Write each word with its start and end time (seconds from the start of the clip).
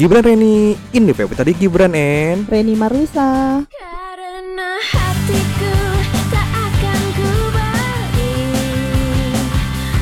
Gibran 0.00 0.24
Reni 0.24 0.72
ini 0.96 1.12
Pepe 1.12 1.36
tadi 1.36 1.52
Gibran 1.52 1.92
en 1.92 2.48
Reni 2.48 2.72
Marlisa. 2.72 3.60
Karena 3.68 4.80
hatiku 4.80 5.76
tak 6.32 6.48
akan 6.56 7.00
ku 7.20 7.32
beri 7.52 8.40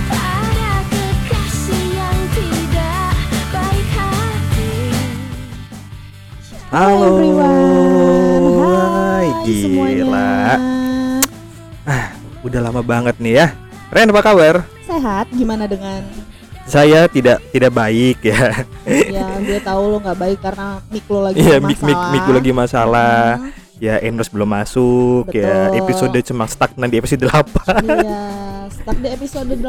pada 0.06 0.86
kekasih 0.86 1.84
yang 1.98 2.20
tidak 2.30 3.10
baik 3.50 3.88
hati. 3.98 4.70
Halo 6.70 7.18
everyone. 7.18 7.58
Hai, 8.54 9.26
Hai 9.26 9.26
gila 9.42 9.58
semuanya. 9.66 10.30
Udah 12.46 12.60
lama 12.62 12.86
banget 12.86 13.18
nih 13.18 13.34
ya 13.34 13.46
Ren 13.90 14.14
apa 14.14 14.22
kabar? 14.22 14.62
Sehat? 14.86 15.26
Gimana 15.34 15.66
dengan? 15.66 16.06
Saya 16.68 17.08
tidak 17.08 17.40
tidak 17.48 17.72
baik 17.72 18.20
ya. 18.22 18.62
Ya 18.84 19.24
gue 19.38 19.58
tahu 19.58 19.82
lo 19.88 19.96
nggak 19.98 20.18
baik 20.18 20.38
karena 20.38 20.68
mic 20.86 21.04
lo 21.06 21.20
lagi 21.22 21.36
Iya 21.38 21.56
bermasalah. 21.56 21.66
mik 21.66 21.80
mik 21.82 22.00
mik 22.14 22.26
lagi 22.30 22.52
masalah. 22.52 23.16
Hmm, 23.38 23.50
Ya 23.78 23.94
endorse 23.98 24.28
belum 24.28 24.50
masuk 24.50 25.30
ya. 25.30 25.70
Betul. 25.70 25.78
Episode 25.80 26.18
cuma 26.24 26.44
stagnan 26.44 26.88
di 26.88 26.98
episode 26.98 27.22
8 27.22 27.78
Iya, 27.78 28.22
stuck 28.78 28.96
di 28.96 29.08
episode 29.08 29.50
8 29.50 29.60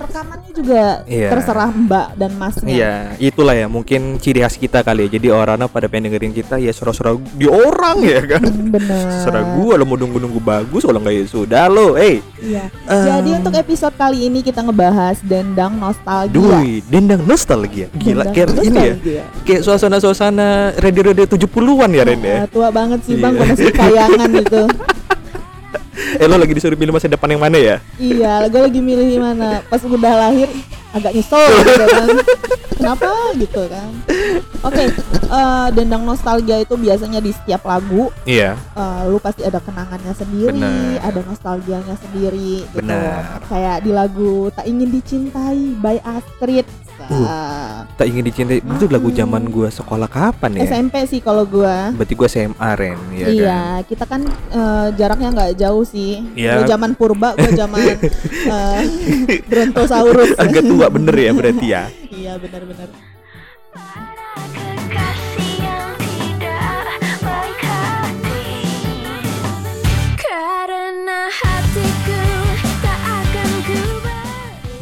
rekamannya 0.00 0.50
juga 0.50 0.84
Iya. 1.04 1.28
terserah 1.30 1.70
Mbak 1.70 2.08
dan 2.14 2.30
Masnya. 2.34 2.66
Iya 2.66 2.92
itulah 3.18 3.52
ya 3.52 3.66
mungkin 3.66 4.16
ciri 4.16 4.40
khas 4.40 4.56
kita 4.56 4.80
kali 4.80 5.06
ya 5.06 5.14
Jadi 5.14 5.28
orang 5.28 5.60
pada 5.66 5.86
pengen 5.86 6.08
dengerin 6.08 6.32
kita 6.32 6.56
ya 6.56 6.70
suara-suara 6.70 7.14
di 7.30 7.44
orang 7.44 8.00
ya 8.00 8.20
kan 8.24 8.42
bener. 8.66 9.20
Serah 9.20 9.44
gua 9.54 9.74
lo 9.74 9.84
mau 9.84 9.94
nunggu-nunggu 9.94 10.38
bagus 10.38 10.82
kalau 10.82 10.98
nggak 10.98 11.14
ya 11.14 11.24
sudah 11.24 11.64
lo 11.66 11.94
eh 11.94 12.18
Iya. 12.40 12.68
Em. 12.84 13.04
Jadi 13.04 13.30
untuk 13.34 13.54
episode 13.54 13.94
kali 13.94 14.26
ini 14.26 14.40
kita 14.40 14.60
ngebahas 14.60 15.16
dendang 15.20 15.74
nostalgia. 15.74 16.32
Dui, 16.32 16.84
dendang 16.84 17.24
nostalgia. 17.24 17.88
Gila, 17.90 18.28
Dendang 18.28 18.32
kayak 18.32 18.48
ini 18.60 18.76
ya. 18.76 18.92
nostalgia. 18.92 19.22
Kayak 19.42 19.60
suasana-suasana 19.64 20.48
radio-radio 20.76 21.24
70-an 21.26 21.90
ya 21.90 22.02
Ren 22.02 22.20
ya. 22.20 22.36
Tua 22.46 22.68
banget 22.68 23.00
sih 23.02 23.16
bang, 23.16 23.32
gue 23.32 23.46
masih 23.46 23.70
kayangan 23.70 24.30
itu. 24.44 24.62
Eh 26.20 26.26
lo 26.26 26.36
lagi 26.36 26.54
disuruh 26.54 26.74
pilih 26.74 26.90
masa 26.90 27.06
depan 27.06 27.30
yang 27.30 27.42
mana 27.42 27.58
ya? 27.58 27.76
Iya, 27.96 28.46
gue 28.50 28.60
lagi 28.60 28.80
milih 28.82 29.18
mana. 29.18 29.62
Pas 29.66 29.80
udah 29.80 30.14
lahir 30.26 30.48
agak 30.94 31.12
nyesel 31.14 31.42
gitu 31.62 31.84
kan. 31.90 32.08
Kenapa 32.74 33.10
gitu 33.38 33.62
kan? 33.70 33.90
Oke, 34.62 34.84
eh, 34.86 35.68
dendang 35.72 36.02
nostalgia 36.02 36.58
itu 36.58 36.74
biasanya 36.74 37.22
di 37.22 37.30
setiap 37.30 37.62
lagu 37.64 38.10
Iya. 38.26 38.58
eh, 38.58 39.00
lu 39.06 39.18
pasti 39.18 39.46
ada 39.46 39.62
kenangannya 39.62 40.10
sendiri, 40.10 40.58
Bener. 40.58 40.98
ada 41.00 41.20
nostalgianya 41.22 41.94
sendiri 41.98 42.66
gitu. 42.66 42.78
Bener. 42.82 43.42
Kayak 43.46 43.76
di 43.82 43.90
lagu 43.90 44.50
Tak 44.50 44.66
Ingin 44.66 44.90
Dicintai 44.90 45.78
by 45.78 45.98
Astrid. 46.02 46.66
Uh, 47.04 47.84
Tak 47.98 48.06
ingin 48.08 48.24
dicintai. 48.24 48.58
Itu 48.62 48.86
lagu 48.88 49.10
zaman 49.12 49.50
gua 49.50 49.68
sekolah 49.68 50.08
kapan 50.08 50.58
ya? 50.58 50.66
SMP 50.66 51.04
sih 51.10 51.20
kalau 51.20 51.44
gua. 51.44 51.92
Berarti 51.94 52.14
gua 52.16 52.28
SMA 52.30 52.70
Ren, 52.74 52.98
ya 53.12 53.26
iya, 53.28 53.60
kan? 53.78 53.86
kita 53.86 54.04
kan 54.08 54.20
eh, 54.50 54.88
jaraknya 54.96 55.28
nggak 55.34 55.52
jauh 55.58 55.84
sih. 55.84 56.24
Iya. 56.34 56.58
Lu 56.58 56.62
zaman 56.66 56.96
purba, 56.96 57.36
gua 57.36 57.52
zaman 57.52 57.98
eh, 58.54 58.82
Brontosaurus. 59.46 60.34
Agak 60.42 60.64
tua 60.64 60.86
bener 60.90 61.14
ya 61.14 61.30
berarti 61.34 61.66
ya. 61.70 61.84
iya, 62.10 62.32
benar-benar. 62.40 62.88
Baik 63.74 64.14
hati. 71.42 71.93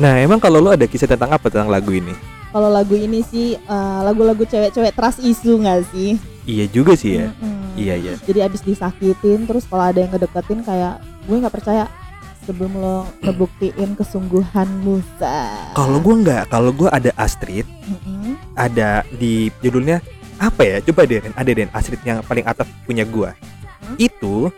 Nah, 0.02 0.18
emang 0.18 0.42
kalau 0.42 0.58
lo 0.58 0.74
ada 0.74 0.82
kisah 0.82 1.06
tentang 1.06 1.30
apa 1.30 1.46
tentang 1.46 1.70
lagu 1.70 1.94
ini? 1.94 2.10
Kalau 2.50 2.66
lagu 2.66 2.98
ini 2.98 3.22
sih 3.22 3.54
eh, 3.54 4.00
lagu-lagu 4.02 4.42
cewek-cewek 4.42 4.98
trust 4.98 5.22
isu 5.22 5.62
nggak 5.62 5.86
sih? 5.94 6.18
Iya 6.42 6.66
juga 6.74 6.98
sih 6.98 7.22
ya. 7.22 7.30
Mm-mm. 7.30 7.78
Iya 7.78 7.94
iya. 7.94 8.14
Jadi 8.26 8.42
abis 8.42 8.66
disakitin, 8.66 9.46
terus 9.46 9.62
kalau 9.70 9.86
ada 9.86 10.02
yang 10.02 10.10
ngedeketin 10.10 10.66
kayak 10.66 10.98
gue 11.30 11.38
nggak 11.38 11.54
percaya 11.54 11.86
sebelum 12.42 12.74
lo 12.82 13.06
ngebuktiin 13.22 13.94
kesungguhanmu. 13.94 15.22
Kalau 15.78 15.98
gua 16.02 16.14
nggak, 16.18 16.42
kalau 16.50 16.74
gua 16.74 16.90
ada 16.90 17.14
Astrid, 17.14 17.62
Mm-mm. 17.86 18.34
ada 18.58 19.06
di 19.14 19.54
judulnya 19.62 20.02
apa 20.42 20.66
ya? 20.66 20.76
Coba 20.82 21.06
deh, 21.06 21.22
ada 21.22 21.50
deh 21.54 21.70
Astrid 21.70 22.02
yang 22.02 22.26
paling 22.26 22.42
atas 22.42 22.66
punya 22.82 23.06
gua. 23.06 23.38
Hmm? 23.86 23.94
Itu 24.02 24.50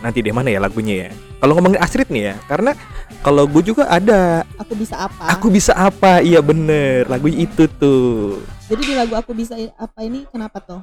nanti 0.00 0.20
deh 0.20 0.32
mana 0.32 0.48
ya 0.48 0.60
lagunya 0.60 1.06
ya? 1.06 1.08
Kalau 1.40 1.56
ngomongin 1.56 1.80
Astrid 1.80 2.08
nih 2.08 2.32
ya, 2.32 2.34
karena 2.44 2.76
kalau 3.20 3.44
gue 3.44 3.62
juga 3.62 3.88
ada, 3.88 4.44
Aku 4.56 4.76
bisa 4.76 4.96
apa? 4.96 5.24
aku 5.32 5.46
bisa 5.48 5.72
apa? 5.72 6.20
Iya 6.20 6.40
bener, 6.40 7.08
lagu 7.08 7.28
itu 7.28 7.64
tuh. 7.68 8.40
Jadi 8.68 8.82
di 8.84 8.94
lagu 8.96 9.16
aku 9.16 9.32
bisa 9.32 9.56
apa 9.76 10.00
ini 10.00 10.24
kenapa 10.28 10.60
tuh? 10.60 10.80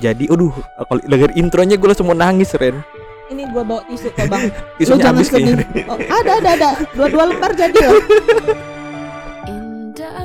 Jadi, 0.00 0.24
aduh, 0.24 0.48
kalau 0.88 1.02
denger 1.04 1.36
intronya 1.36 1.76
gue 1.76 1.84
langsung 1.84 2.08
mau 2.08 2.16
nangis 2.16 2.56
Ren. 2.56 2.80
Ini 3.28 3.44
gue 3.48 3.62
bawa 3.62 3.84
tisu 3.84 4.08
kok 4.12 4.24
bang. 4.24 4.48
Tisunya 4.80 4.96
jangan 5.04 5.08
habis 5.12 5.28
kayaknya. 5.28 5.52
sedih. 5.60 5.84
Oh, 5.88 5.98
ada 6.00 6.32
ada 6.40 6.50
ada. 6.56 6.70
Dua-dua 6.96 7.24
lembar 7.28 7.52
jadi 7.52 7.76
loh. 7.76 8.00
Indah 9.52 10.24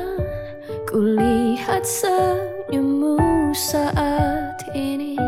kulihat 0.88 1.84
senyummu 1.84 3.20
saat 3.52 4.60
ini 4.72 5.20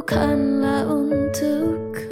bukanlah 0.00 0.88
untukku 0.88 2.08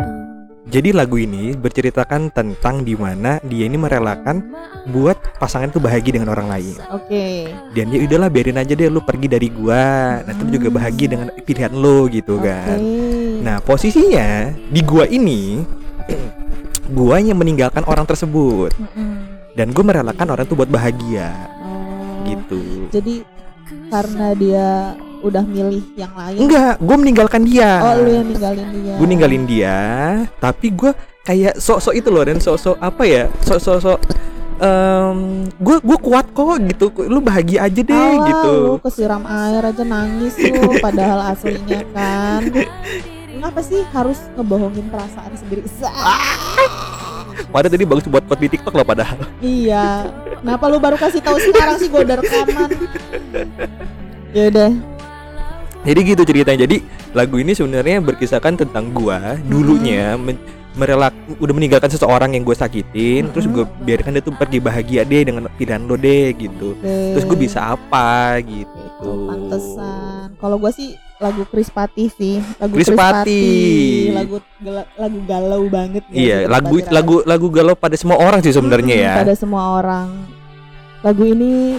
Jadi 0.69 0.93
lagu 0.93 1.17
ini 1.17 1.57
berceritakan 1.57 2.29
tentang 2.29 2.85
di 2.85 2.93
mana 2.93 3.41
dia 3.41 3.65
ini 3.65 3.81
merelakan 3.81 4.53
buat 4.93 5.17
pasangan 5.41 5.73
itu 5.73 5.81
bahagia 5.81 6.21
dengan 6.21 6.37
orang 6.37 6.53
lain. 6.53 6.77
Oke. 6.93 7.49
Dan 7.73 7.89
ya 7.89 8.05
udahlah 8.05 8.29
biarin 8.29 8.61
aja 8.61 8.77
deh 8.77 8.93
lu 8.93 9.01
pergi 9.01 9.33
dari 9.33 9.49
gua. 9.49 10.21
Nanti 10.29 10.45
lu 10.45 10.61
juga 10.61 10.69
bahagia 10.77 11.09
dengan 11.17 11.33
pilihan 11.41 11.73
lo 11.73 12.05
gitu 12.13 12.37
Oke. 12.37 12.53
kan. 12.53 12.77
Nah, 13.41 13.65
posisinya 13.65 14.53
di 14.69 14.85
gua 14.85 15.09
ini 15.09 15.65
gua 17.01 17.17
yang 17.17 17.41
meninggalkan 17.41 17.89
orang 17.89 18.05
tersebut 18.05 18.69
dan 19.57 19.73
gue 19.73 19.81
merelakan 19.83 20.37
orang 20.37 20.45
itu 20.45 20.53
buat 20.53 20.69
bahagia 20.69 21.33
Oh. 21.65 22.29
gitu. 22.29 22.93
Jadi 22.93 23.25
karena 23.89 24.37
dia 24.37 24.69
udah 25.23 25.43
milih 25.45 25.85
yang 25.99 26.13
lain. 26.15 26.39
Enggak, 26.47 26.75
gue 26.79 26.97
meninggalkan 26.97 27.43
dia. 27.45 27.71
Oh, 27.83 27.95
lu 28.03 28.11
yang 28.15 28.27
ninggalin 28.27 28.69
dia. 28.71 28.95
Gue 28.97 29.07
ninggalin 29.09 29.45
dia, 29.45 29.79
tapi 30.39 30.67
gue 30.73 30.91
kayak 31.27 31.59
sok-sok 31.61 31.95
itu 31.97 32.09
loh 32.09 32.25
dan 32.25 32.39
sok-sok 32.41 32.77
apa 32.79 33.03
ya? 33.05 33.25
Sok-sok 33.45 33.99
gue 35.59 35.77
gue 35.79 35.99
kuat 36.03 36.27
kok 36.35 36.59
gitu. 36.67 36.87
Lu 37.07 37.23
bahagia 37.23 37.71
aja 37.71 37.81
deh 37.83 37.95
Alah, 37.95 38.27
gitu. 38.27 38.55
Lu 38.75 38.83
kesiram 38.83 39.23
air 39.27 39.63
aja 39.63 39.85
nangis 39.87 40.35
lu 40.39 40.75
padahal 40.87 41.35
aslinya 41.35 41.83
kan. 41.95 42.43
Kenapa 43.29 43.61
sih 43.63 43.87
harus 43.95 44.19
ngebohongin 44.35 44.91
perasaan 44.91 45.31
sendiri? 45.39 45.63
Padahal 47.49 47.73
tadi 47.73 47.87
bagus 47.87 48.05
buat 48.11 48.27
quote 48.29 48.45
di 48.45 48.51
TikTok 48.51 48.77
loh 48.77 48.85
padahal. 48.85 49.25
iya. 49.41 50.11
Kenapa 50.43 50.69
lu 50.69 50.77
baru 50.77 51.01
kasih 51.01 51.23
tahu 51.23 51.39
sekarang 51.41 51.81
sih 51.81 51.89
gue 51.89 52.03
udah 52.03 52.17
rekaman? 52.21 52.71
Ya 54.37 54.53
udah. 54.53 54.71
Jadi 55.89 56.01
gitu 56.05 56.23
ceritanya. 56.23 56.69
Jadi 56.69 56.85
lagu 57.17 57.41
ini 57.41 57.57
sebenarnya 57.57 58.05
berkisahkan 58.05 58.61
tentang 58.61 58.93
gua 58.93 59.41
dulunya 59.49 60.15
men- 60.15 60.41
merelak 60.79 61.11
udah 61.43 61.55
meninggalkan 61.59 61.91
seseorang 61.91 62.39
yang 62.39 62.47
gue 62.47 62.55
sakitin, 62.55 63.35
terus 63.35 63.51
gue 63.51 63.67
biarkan 63.83 64.15
dia 64.15 64.23
tuh 64.23 64.31
pergi 64.31 64.63
bahagia 64.63 65.03
deh 65.03 65.27
dengan 65.27 65.51
pilihan 65.59 65.83
lo 65.83 65.99
deh 65.99 66.31
gitu. 66.39 66.79
Terus 66.79 67.27
gue 67.27 67.35
bisa 67.35 67.75
apa 67.75 68.39
gitu. 68.47 68.79
Itu 68.79 69.11
pantesan. 69.27 70.39
Kalau 70.39 70.55
gue 70.63 70.71
sih 70.71 70.95
lagu 71.19 71.43
Krispati 71.51 72.07
sih, 72.15 72.39
lagu 72.63 72.79
Chris 72.79 72.95
Patti. 72.95 73.43
lagu 74.15 74.39
lagu 74.95 75.19
galau 75.27 75.67
banget. 75.67 76.07
Iya, 76.15 76.47
sih? 76.47 76.53
lagu 76.53 76.77
lagu 76.95 77.15
lagu 77.27 77.47
galau 77.51 77.75
pada 77.75 77.99
semua 77.99 78.23
orang 78.23 78.39
sih 78.39 78.55
sebenarnya 78.55 78.95
Mm, 78.95 79.03
ya. 79.03 79.15
Pada 79.27 79.35
semua 79.35 79.83
orang. 79.83 80.15
Lagu 81.03 81.27
ini 81.27 81.75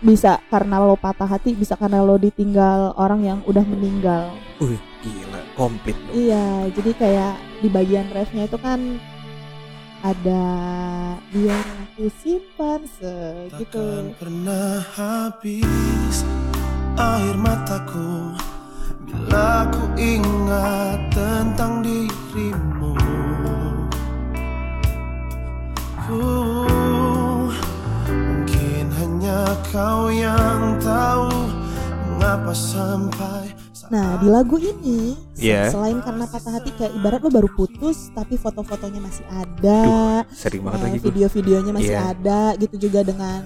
bisa 0.00 0.40
karena 0.48 0.80
lo 0.80 0.96
patah 0.96 1.28
hati, 1.28 1.52
bisa 1.52 1.76
karena 1.76 2.00
lo 2.00 2.16
ditinggal 2.16 2.96
orang 2.96 3.20
yang 3.24 3.38
udah 3.44 3.64
meninggal. 3.64 4.32
Wih, 4.60 4.80
gila, 5.04 5.40
komplit. 5.56 5.96
dong. 6.08 6.16
Iya, 6.16 6.72
jadi 6.72 6.90
kayak 6.96 7.34
di 7.60 7.68
bagian 7.68 8.08
refnya 8.12 8.48
itu 8.48 8.58
kan 8.60 8.80
ada 10.00 10.44
biar 11.28 11.64
aku 11.84 12.08
simpan 12.24 12.80
segitu. 12.88 14.16
Pernah 14.16 14.80
habis 14.96 16.24
air 16.96 17.36
mataku 17.36 18.32
Bila 19.10 19.66
ku 19.74 19.84
ingat 19.98 21.10
tentang 21.10 21.82
dirimu 21.82 22.94
Uh, 26.10 26.89
hanya 29.30 29.54
kau 29.70 30.10
yang 30.10 30.74
tahu 30.82 31.30
Mengapa 32.10 32.50
sampai 32.50 33.54
Nah 33.90 34.18
di 34.18 34.26
lagu 34.26 34.54
ini 34.54 35.14
Iya. 35.34 35.70
selain 35.70 35.98
karena 35.98 36.26
patah 36.26 36.52
hati 36.52 36.70
kayak 36.74 36.94
ibarat 36.94 37.22
lo 37.22 37.30
baru 37.32 37.48
putus 37.48 38.10
tapi 38.12 38.34
foto-fotonya 38.36 39.00
masih 39.00 39.24
ada, 39.30 40.22
Sering 40.30 40.62
banget 40.62 40.78
eh, 40.78 40.84
lagi 40.84 40.98
video-videonya 41.00 41.72
masih 41.72 41.94
Iya. 41.96 42.12
ada, 42.12 42.40
gitu 42.54 42.76
juga 42.80 43.00
dengan 43.02 43.40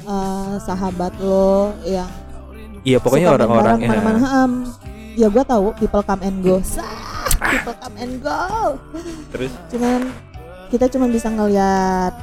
eh, 0.00 0.54
sahabat 0.60 1.10
lo 1.18 1.74
yang 1.82 2.06
Iya 2.82 2.98
pokoknya 2.98 3.26
suka 3.26 3.30
main 3.30 3.38
orang-orang 3.40 3.76
bareng 3.76 3.80
ke 3.80 3.90
mana-mana. 3.92 4.18
ya. 4.18 4.28
Hem, 4.28 4.52
ya 5.16 5.26
gue 5.26 5.44
tahu 5.44 5.66
people 5.74 6.02
come 6.02 6.22
and 6.22 6.38
go, 6.40 6.54
Sah, 6.60 6.86
people 7.40 7.76
come 7.76 7.96
and 7.98 8.14
go. 8.20 8.40
Terus 9.30 9.52
Cuman 9.68 10.00
kita 10.68 10.86
cuma 10.88 11.06
bisa 11.06 11.28
ngeliat 11.28 12.14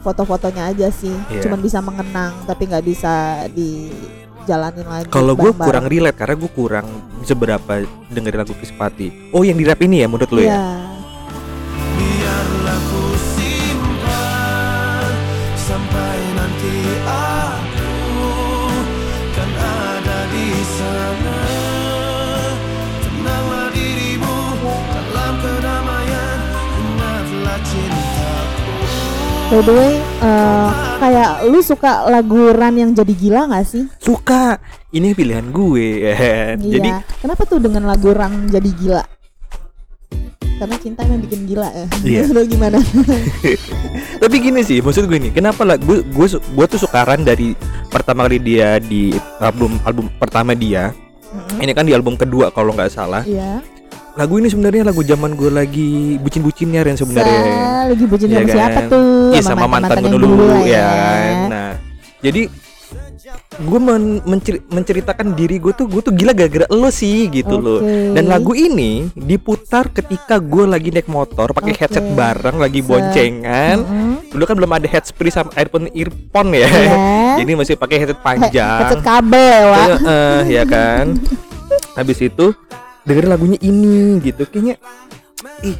foto-fotonya 0.00 0.70
aja 0.70 0.88
sih, 0.88 1.12
Iya. 1.28 1.42
cuman 1.42 1.58
bisa 1.58 1.78
mengenang 1.78 2.32
tapi 2.44 2.64
nggak 2.64 2.84
bisa 2.84 3.12
dijalanin 3.50 4.86
lagi. 4.86 5.10
kalau 5.10 5.34
gue 5.34 5.50
kurang 5.52 5.86
relate 5.86 6.16
karena 6.16 6.34
gue 6.34 6.50
kurang 6.50 6.86
seberapa 7.22 7.72
dengerin 8.08 8.40
lagu 8.40 8.54
Krispati. 8.54 9.32
Oh 9.32 9.42
yang 9.42 9.54
di 9.54 9.64
rap 9.64 9.78
ini 9.78 10.00
ya 10.00 10.08
menurut 10.08 10.30
lo 10.30 10.40
ya? 10.40 10.46
Iya. 10.48 10.62
Biarlah 11.98 12.78
ku 12.84 13.02
simpan 13.34 15.12
sampai 15.58 16.16
nanti 16.32 16.74
aku 17.04 17.47
By 29.48 29.64
the 29.64 29.72
way, 29.72 29.92
eh, 29.96 30.68
kayak 31.00 31.48
lu 31.48 31.64
suka 31.64 32.04
lagu 32.04 32.52
Ran 32.52 32.76
yang 32.76 32.92
jadi 32.92 33.14
gila 33.16 33.48
gak 33.48 33.64
sih? 33.64 33.88
Suka. 33.96 34.60
Ini 34.92 35.16
pilihan 35.16 35.48
gue. 35.48 35.88
ya 36.04 36.14
kan? 36.14 36.56
Jadi 36.60 36.90
iya. 36.92 37.00
Kenapa 37.16 37.48
tuh 37.48 37.56
dengan 37.56 37.88
lagu 37.88 38.12
Ran 38.12 38.52
jadi 38.52 38.68
gila? 38.68 39.04
Karena 40.58 40.76
cinta 40.76 41.00
emang 41.06 41.24
bikin 41.24 41.48
gila 41.48 41.64
ya. 41.64 41.86
Iya. 42.04 42.22
Lu 42.36 42.44
gimana? 42.44 42.76
tapi 44.22 44.36
gini 44.36 44.60
sih 44.60 44.82
maksud 44.82 45.06
gue 45.06 45.16
nih 45.16 45.32
kenapa 45.32 45.62
lah 45.62 45.78
gue 45.78 46.02
gue 46.04 46.26
gue 46.28 46.66
tuh 46.66 46.76
suka 46.76 47.06
Ran 47.06 47.22
dari 47.22 47.54
pertama 47.88 48.26
kali 48.26 48.42
dia 48.42 48.76
di 48.76 49.14
album 49.38 49.78
album 49.86 50.10
pertama 50.18 50.52
dia 50.52 50.90
Mm-mm. 51.30 51.62
ini 51.62 51.70
kan 51.70 51.86
di 51.86 51.94
album 51.94 52.18
kedua 52.18 52.50
kalau 52.50 52.74
nggak 52.74 52.90
salah 52.90 53.22
Iya. 53.22 53.62
Lagu 54.18 54.34
ini 54.34 54.50
sebenarnya 54.50 54.82
lagu 54.82 55.00
zaman 55.00 55.30
gue 55.32 55.46
lagi 55.46 55.90
bucin-bucinnya 56.18 56.82
Ren 56.82 56.98
sebenarnya 56.98 57.38
Sa- 57.38 57.86
lagi 57.88 58.04
bucin 58.04 58.26
Iya 58.26 58.34
sama 58.34 58.42
kan? 58.42 58.56
siapa 58.58 58.80
tuh? 58.84 59.06
Iya 59.30 59.40
sama 59.40 59.66
mantan 59.70 59.96
gue 59.96 60.02
yang 60.02 60.14
dulu, 60.18 60.26
lah 60.42 60.60
ya 60.66 60.86
kan. 60.90 61.34
Nah, 61.46 61.72
jadi 62.18 62.42
gue 63.58 63.78
men- 63.78 64.22
menceri- 64.24 64.64
menceritakan 64.64 65.34
diri 65.34 65.58
gue 65.58 65.70
tuh 65.70 65.86
gue 65.86 66.00
tuh 66.00 66.10
gila 66.10 66.34
gara-gara 66.34 66.66
lo 66.66 66.90
sih 66.90 67.30
gitu 67.30 67.54
loh. 67.56 67.78
Oke. 67.78 68.10
Dan 68.10 68.26
lagu 68.26 68.52
ini 68.52 69.06
diputar 69.14 69.86
ketika 69.88 70.38
gue 70.38 70.66
lagi 70.66 70.90
naik 70.90 71.06
motor 71.06 71.54
pakai 71.54 71.74
Oke. 71.74 71.80
headset 71.80 72.06
bareng 72.12 72.58
lagi 72.58 72.82
boncengan. 72.82 73.76
Mm-mm. 73.78 74.34
Dulu 74.34 74.42
kan 74.42 74.54
belum 74.58 74.72
ada 74.72 74.86
headset 74.88 75.14
sama 75.30 75.54
earphone 75.54 75.94
earphone 75.94 76.50
ya. 76.52 76.66
Iya. 76.66 76.96
Jadi 77.38 77.50
masih 77.54 77.74
pakai 77.78 78.02
headset 78.02 78.18
He- 78.18 78.26
panjang. 78.26 78.78
Headset 78.82 79.02
kabel, 79.06 79.62
Wak. 79.70 79.86
Eh, 79.86 79.98
eh, 80.02 80.38
ya 80.50 80.62
kan. 80.66 81.04
Habis 81.98 82.18
itu 82.20 82.50
dengerin 83.08 83.30
lagunya 83.30 83.58
ini 83.60 83.96
gitu 84.20 84.44
kayaknya 84.44 84.76
ih 85.62 85.76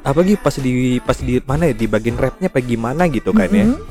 apa 0.00 0.18
gitu 0.22 0.38
pas 0.38 0.54
di 0.54 0.72
pas 0.98 1.18
di 1.18 1.36
mana 1.40 1.66
ya 1.66 1.74
di 1.74 1.86
bagian 1.86 2.16
rapnya 2.16 2.46
apa 2.46 2.58
gimana 2.60 3.04
gitu 3.06 3.30
kan 3.30 3.50
ya 3.50 3.66
Mm-mm. 3.66 3.82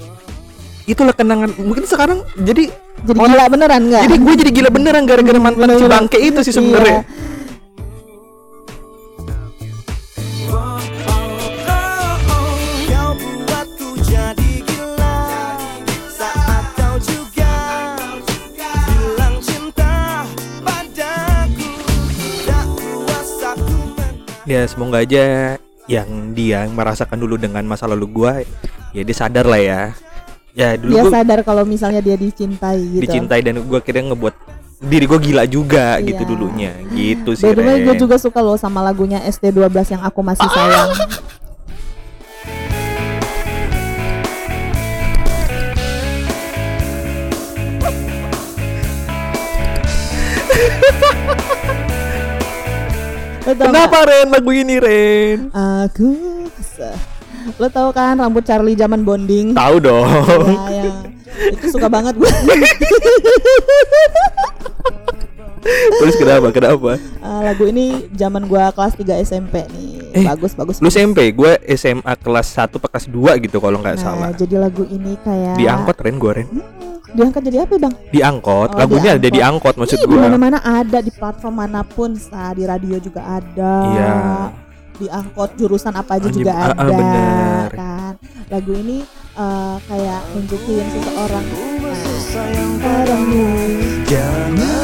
itulah 0.85 1.11
kenangan 1.11 1.51
mungkin 1.55 1.83
sekarang 1.83 2.23
jadi 2.35 2.71
Jadi 2.97 3.11
orang- 3.13 3.29
gila 3.29 3.45
beneran 3.47 3.81
nggak? 3.85 4.01
jadi 4.01 4.15
gue 4.17 4.33
jadi 4.39 4.51
gila 4.53 4.69
beneran 4.71 5.03
gara-gara 5.03 5.37
mantan 5.37 5.67
si 5.75 5.85
bangke 5.85 6.17
itu 6.17 6.39
sih 6.41 6.51
sebenarnya 6.51 7.03
Iya. 7.03 7.24
Ya 24.45 24.61
semoga 24.65 25.01
aja 25.01 25.57
yang 25.85 26.33
dia 26.33 26.65
merasakan 26.65 27.17
dulu 27.17 27.37
dengan 27.37 27.65
masa 27.65 27.85
lalu 27.85 28.07
gue 28.09 28.33
ya 28.93 29.01
dia 29.01 29.15
sadar 29.15 29.45
lah 29.45 29.61
ya 29.61 29.81
ya 30.55 30.77
dulu 30.79 30.93
Dia 30.93 31.03
gue 31.03 31.13
sadar 31.13 31.39
kalau 31.41 31.67
misalnya 31.67 32.01
dia 32.01 32.15
dicintai 32.15 32.81
gitu. 32.97 33.03
dicintai 33.05 33.41
dan 33.41 33.59
gue 33.59 33.79
kira 33.81 34.01
ngebuat 34.01 34.33
diri 34.81 35.05
gue 35.05 35.19
gila 35.21 35.43
juga 35.45 35.97
Iya. 35.97 36.13
gitu 36.13 36.23
dulunya 36.25 36.71
gitu 36.93 37.33
sih 37.33 37.43
By 37.43 37.53
the 37.53 37.63
way, 37.63 37.77
gue 37.83 37.95
juga 37.97 38.15
suka 38.17 38.39
loh 38.39 38.55
sama 38.55 38.81
lagunya 38.81 39.21
ST12 39.23 39.71
yang 39.97 40.03
aku 40.03 40.19
masih 40.21 40.45
sayang. 40.45 40.89
Kenapa 53.45 54.09
Ren 54.09 54.33
lagu 54.33 54.49
ini 54.49 54.81
Ren? 54.81 55.53
Aku 55.53 56.17
Lo 57.61 57.69
tau 57.69 57.93
kan 57.93 58.17
rambut 58.17 58.41
Charlie 58.41 58.73
zaman 58.73 59.05
bonding? 59.05 59.53
Tahu 59.53 59.77
dong. 59.77 60.01
Ya, 60.65 60.89
yang 60.89 61.53
itu 61.53 61.65
suka 61.69 61.85
banget 61.85 62.17
gue. 62.17 62.25
Terus 65.65 66.15
kenapa? 66.15 66.47
Kenapa? 66.49 66.91
Ah, 67.19 67.41
lagu 67.43 67.65
ini 67.65 67.85
zaman 68.11 68.45
gua 68.45 68.69
kelas 68.69 68.93
3 68.93 69.17
SMP 69.19 69.65
nih. 69.67 69.93
Eh, 70.13 70.23
bagus 70.23 70.53
bagus. 70.53 70.79
Lu. 70.79 70.87
SMP, 70.87 71.27
gue 71.29 71.51
SMA 71.75 72.13
kelas 72.15 72.47
1 72.49 72.71
atau 72.71 72.87
kelas 72.87 73.05
2 73.05 73.35
gitu 73.41 73.59
kalau 73.59 73.77
nggak 73.77 73.97
Nah, 73.97 74.03
salah. 74.05 74.29
jadi 74.31 74.55
lagu 74.61 74.87
ini 74.87 75.19
kayak 75.19 75.59
Diangkot 75.59 75.97
Ren 75.99 76.15
gue 76.15 76.31
Ren. 76.31 76.47
Hmm, 76.47 76.63
diangkat 77.11 77.41
jadi 77.43 77.57
apa, 77.67 77.73
Bang? 77.75 77.93
Diangkot. 78.09 78.69
Oh, 78.71 78.79
Lagunya 78.79 79.09
ada 79.11 79.19
diangkot. 79.19 79.35
diangkot 79.35 79.75
maksud 79.75 79.97
Ih, 79.97 80.03
gue. 80.05 80.11
di 80.11 80.17
mana-mana 80.17 80.57
ada 80.61 80.99
di 80.99 81.11
platform 81.11 81.55
mana 81.57 81.81
pun, 81.83 82.15
sa 82.15 82.51
di 82.51 82.63
radio 82.63 82.95
juga 82.97 83.21
ada. 83.27 83.73
Iya. 83.91 84.13
Di 84.95 85.07
angkot 85.11 85.59
jurusan 85.59 85.91
apa 85.91 86.15
aja 86.15 86.31
Anjing, 86.31 86.39
juga 86.39 86.51
ah, 86.55 86.71
ada 86.71 86.79
ah, 86.79 86.87
bener. 86.87 87.69
kan. 87.75 88.13
Lagu 88.47 88.71
ini 88.71 88.97
eh, 89.35 89.75
kayak 89.83 90.21
nunjukin 90.31 90.85
seseorang 90.87 91.45
nah, 91.83 91.99
sayang 92.23 92.71
padamu. 92.79 93.43
Jangan 94.07 94.74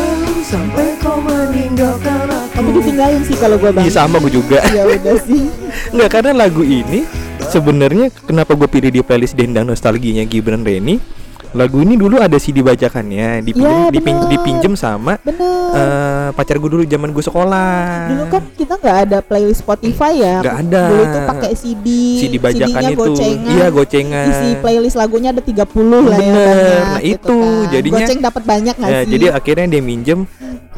sampai 0.51 0.85
kau 0.99 1.17
meninggalkan 1.23 2.27
aku. 2.27 2.59
Kamu 2.59 2.69
ditinggalin 2.83 3.21
sih 3.23 3.37
kalau 3.39 3.55
gua 3.55 3.71
Bang. 3.71 3.87
Iya 3.87 3.93
sama 4.03 4.19
gue 4.19 4.31
juga. 4.35 4.59
Ya 4.75 4.83
udah 4.83 5.17
sih. 5.23 5.47
Nggak 5.95 6.09
karena 6.11 6.31
lagu 6.35 6.63
ini 6.67 7.07
sebenarnya 7.47 8.11
kenapa 8.27 8.55
gue 8.59 8.67
pilih 8.67 8.91
di 8.91 8.99
playlist 8.99 9.39
Dendang 9.39 9.71
Nostalginya 9.71 10.27
Gibran 10.27 10.67
Reni 10.67 11.20
lagu 11.51 11.77
ini 11.77 11.93
dulu 11.93 12.15
ada 12.15 12.35
CD 12.35 12.59
bajakannya 12.59 13.43
dipinjem 13.43 13.67
Iya, 13.67 13.91
dipin- 13.91 14.15
bener. 14.17 14.31
dipinjem 14.31 14.73
sama 14.73 15.19
Bener. 15.19 15.51
eh, 15.73 16.27
pacar 16.31 16.55
gue 16.55 16.69
dulu 16.69 16.83
zaman 16.85 17.09
gue 17.09 17.19
sekolah 17.19 18.07
Dulu 18.07 18.23
kan 18.25 18.43
kita 18.53 18.73
nggak 18.73 18.97
ada 19.01 19.17
playlist 19.19 19.59
Spotify 19.59 20.13
ya. 20.17 20.35
Nggak 20.39 20.57
ada. 20.61 20.83
Dulu 20.87 21.01
itu 21.03 21.19
pakai 21.25 21.51
CD. 21.53 21.87
CD 22.17 22.33
bajakan 22.37 22.81
itu 22.87 23.03
gocengan. 23.03 23.51
iya 23.51 23.67
gocengan 23.67 24.27
Isi 24.27 24.49
playlist 24.57 24.95
lagunya 24.95 25.29
ada 25.29 25.43
30 25.43 25.59
lah 26.01 26.17
ya. 26.17 26.31
Banyak, 26.31 26.83
Nah, 26.87 26.99
gitu 26.99 27.11
itu, 27.11 27.37
kan. 27.37 27.67
jadinya- 27.69 27.99
goceng 27.99 28.21
dapat 28.21 28.43
banyak 28.45 28.73
nggak 28.73 28.89
Ya, 28.89 28.99
sih? 28.99 29.09
jadi 29.09 29.25
akhirnya 29.33 29.65
dia 29.69 29.81
minjem 29.81 30.19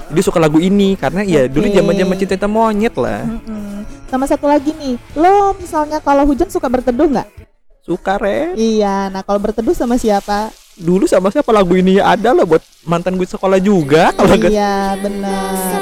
dia 0.06 0.22
suka 0.22 0.38
lagu 0.38 0.58
ini 0.58 0.94
karena 0.96 1.22
ya 1.22 1.46
dulu 1.46 1.66
zaman 1.68 1.94
zaman 1.96 2.16
cinta 2.16 2.48
monyet 2.48 2.94
lah 2.96 3.22
Mm-mm. 3.24 3.86
Sama 4.06 4.26
satu 4.26 4.46
lagi 4.46 4.70
nih, 4.74 4.94
lo 5.16 5.54
misalnya 5.56 5.98
kalau 5.98 6.22
hujan 6.24 6.46
suka 6.46 6.66
berteduh 6.66 7.06
nggak? 7.08 7.30
suka 7.80 8.16
re 8.16 8.56
Iya, 8.56 9.10
nah 9.10 9.22
kalau 9.22 9.38
berteduh 9.40 9.74
sama 9.74 9.98
siapa? 9.98 10.54
Dulu 10.74 11.06
sama 11.06 11.30
siapa 11.30 11.54
lagu 11.54 11.78
ini 11.78 12.02
ada 12.02 12.34
lah 12.34 12.46
buat 12.46 12.64
mantan 12.88 13.14
gue 13.16 13.30
sekolah 13.30 13.62
juga 13.62 14.10
kalau 14.18 14.34
Iya, 14.50 14.98
benar. 14.98 15.82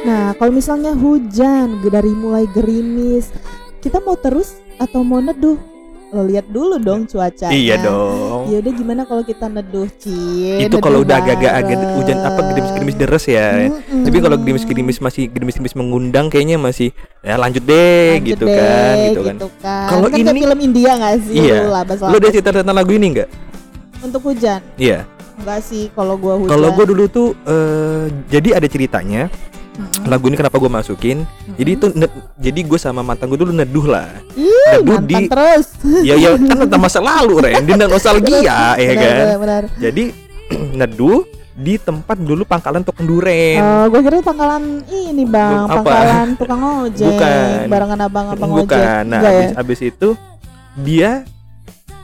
Nah, 0.00 0.34
kalau 0.34 0.50
misalnya 0.50 0.90
hujan 0.96 1.78
dari 1.86 2.10
mulai 2.10 2.50
gerimis, 2.50 3.30
kita 3.78 4.02
mau 4.02 4.18
terus 4.18 4.58
atau 4.82 5.06
mau 5.06 5.22
neduh? 5.22 5.69
Lo 6.10 6.22
lihat 6.22 6.46
dulu 6.46 6.74
dong 6.76 7.06
cuacanya. 7.06 7.54
iya 7.54 7.78
dong 7.78 8.50
Ya 8.50 8.58
udah 8.58 8.72
gimana 8.72 9.02
kalau 9.04 9.22
kita 9.22 9.46
neduh, 9.46 9.86
Ci? 9.92 10.10
itu 10.60 10.76
kalau 10.76 11.00
udah 11.00 11.16
agak-agak 11.16 11.62
hujan 11.94 12.18
apa 12.18 12.40
gerimis-gerimis 12.50 12.96
deres 12.96 13.24
ya 13.24 13.48
Mm-mm. 13.64 14.02
tapi 14.02 14.16
kalau 14.18 14.34
gerimis-gerimis 14.36 14.98
masih 14.98 15.30
gerimis-gerimis 15.30 15.72
mengundang 15.72 16.26
kayaknya 16.26 16.58
masih 16.58 16.90
ya 17.20 17.34
lanjut 17.36 17.62
deh 17.62 18.18
Lanjut 18.18 18.26
gitu 18.28 18.44
deh, 18.44 18.56
kan 18.56 18.94
gitu 19.06 19.20
kan 19.22 19.36
kan. 19.60 19.86
Kalau 19.88 20.06
Kan 20.08 20.18
ini- 20.18 20.42
film 20.42 20.58
India 20.60 20.90
gak 20.92 21.14
sih? 21.22 21.36
Iya. 21.40 21.58
Lo 22.02 22.16
udah 22.16 22.30
cerita 22.30 22.50
tentang 22.52 22.74
lagu 22.74 22.90
ini 22.90 23.06
nggak 23.12 23.28
Untuk 24.00 24.20
hujan? 24.24 24.58
iya 24.74 25.06
Enggak 25.36 25.64
sih 25.64 25.88
kalau 25.94 26.18
gua 26.18 26.36
hujan. 26.36 26.50
Kalau 26.50 26.68
gue 26.70 26.84
dulu 26.86 27.04
tuh 27.06 27.28
eh, 27.46 28.02
jadi 28.28 28.60
ada 28.60 28.66
ceritanya. 28.66 29.32
Lagu 30.02 30.24
ini 30.24 30.34
kenapa 30.34 30.56
gue 30.56 30.68
masukin 30.68 31.18
jadi 31.54 31.70
itu 31.72 31.86
jadi 32.36 32.60
gue 32.60 32.76
sama 32.76 33.00
mantan 33.00 33.26
gue 33.26 33.36
dulu 33.36 33.50
neduh 33.50 33.86
lah 33.86 34.08
Ih, 34.32 34.78
Neduh 34.78 34.98
di- 35.02 35.26
terus. 35.26 35.66
ya 36.08 36.14
ya 36.14 36.34
kan 36.34 36.56
tentang 36.60 36.80
masa 36.80 36.98
lalu 36.98 37.40
Ren 37.40 37.62
di 37.62 37.72
nostalgia 37.74 38.40
ya 38.76 38.90
Benar, 38.90 38.96
kan 38.96 39.14
benar, 39.16 39.38
benar. 39.38 39.62
jadi 39.76 40.04
neduh 40.78 41.22
di 41.52 41.76
tempat 41.76 42.16
dulu 42.16 42.42
pangkalan 42.42 42.80
tukang 42.80 43.04
duren 43.04 43.60
Oh, 43.60 43.84
gue 43.86 44.00
kira 44.00 44.18
pangkalan 44.18 44.80
ini 44.88 45.24
bang, 45.24 45.64
Apa? 45.64 45.76
pangkalan 45.78 46.28
tukang 46.40 46.60
ojek, 46.80 47.04
Bukan. 47.06 47.68
barengan 47.68 48.00
abang-abang 48.02 48.50
ojek. 48.50 48.60
bukan 48.64 49.02
nah 49.04 49.18
Enggak 49.18 49.30
ya? 49.30 49.38
abis, 49.38 49.52
abis 49.58 49.80
itu 49.84 50.08
dia 50.78 51.10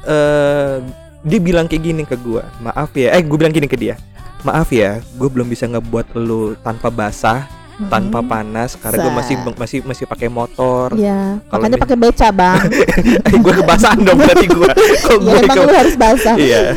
eh 0.04 0.76
dia 1.22 1.38
bilang 1.40 1.66
kayak 1.66 1.82
gini 1.82 2.02
ke 2.02 2.14
gue 2.14 2.38
maaf 2.60 2.92
ya 2.92 3.10
eh 3.10 3.22
gue 3.22 3.34
bilang 3.34 3.50
gini 3.50 3.64
ke 3.64 3.74
dia 3.74 3.98
maaf 4.42 4.70
ya 4.70 5.02
gue 5.12 5.26
belum 5.26 5.46
bisa 5.46 5.66
ngebuat 5.66 6.14
lu 6.14 6.54
tanpa 6.56 6.86
basah 6.86 7.42
Tanpa 7.78 8.18
panas 8.20 8.72
karena 8.74 8.96
gue 8.98 9.12
masih 9.12 9.34
masih 9.52 9.78
masih 9.82 10.04
pakai 10.04 10.26
motor. 10.26 10.92
Iya, 10.92 11.44
Kalau 11.44 11.60
makanya 11.60 11.76
pakai 11.78 11.96
beca 11.96 12.28
bang. 12.30 12.56
gue 13.44 13.52
kebasahan 13.54 14.00
dong 14.00 14.16
berarti 14.16 14.46
gue 14.46 14.68
kok 15.04 15.12
Iya 15.14 15.20
gue 15.20 15.38
emang 15.42 15.56
ke- 15.62 15.76
harus 15.76 15.96
basah. 15.96 16.36
iya. 16.36 16.72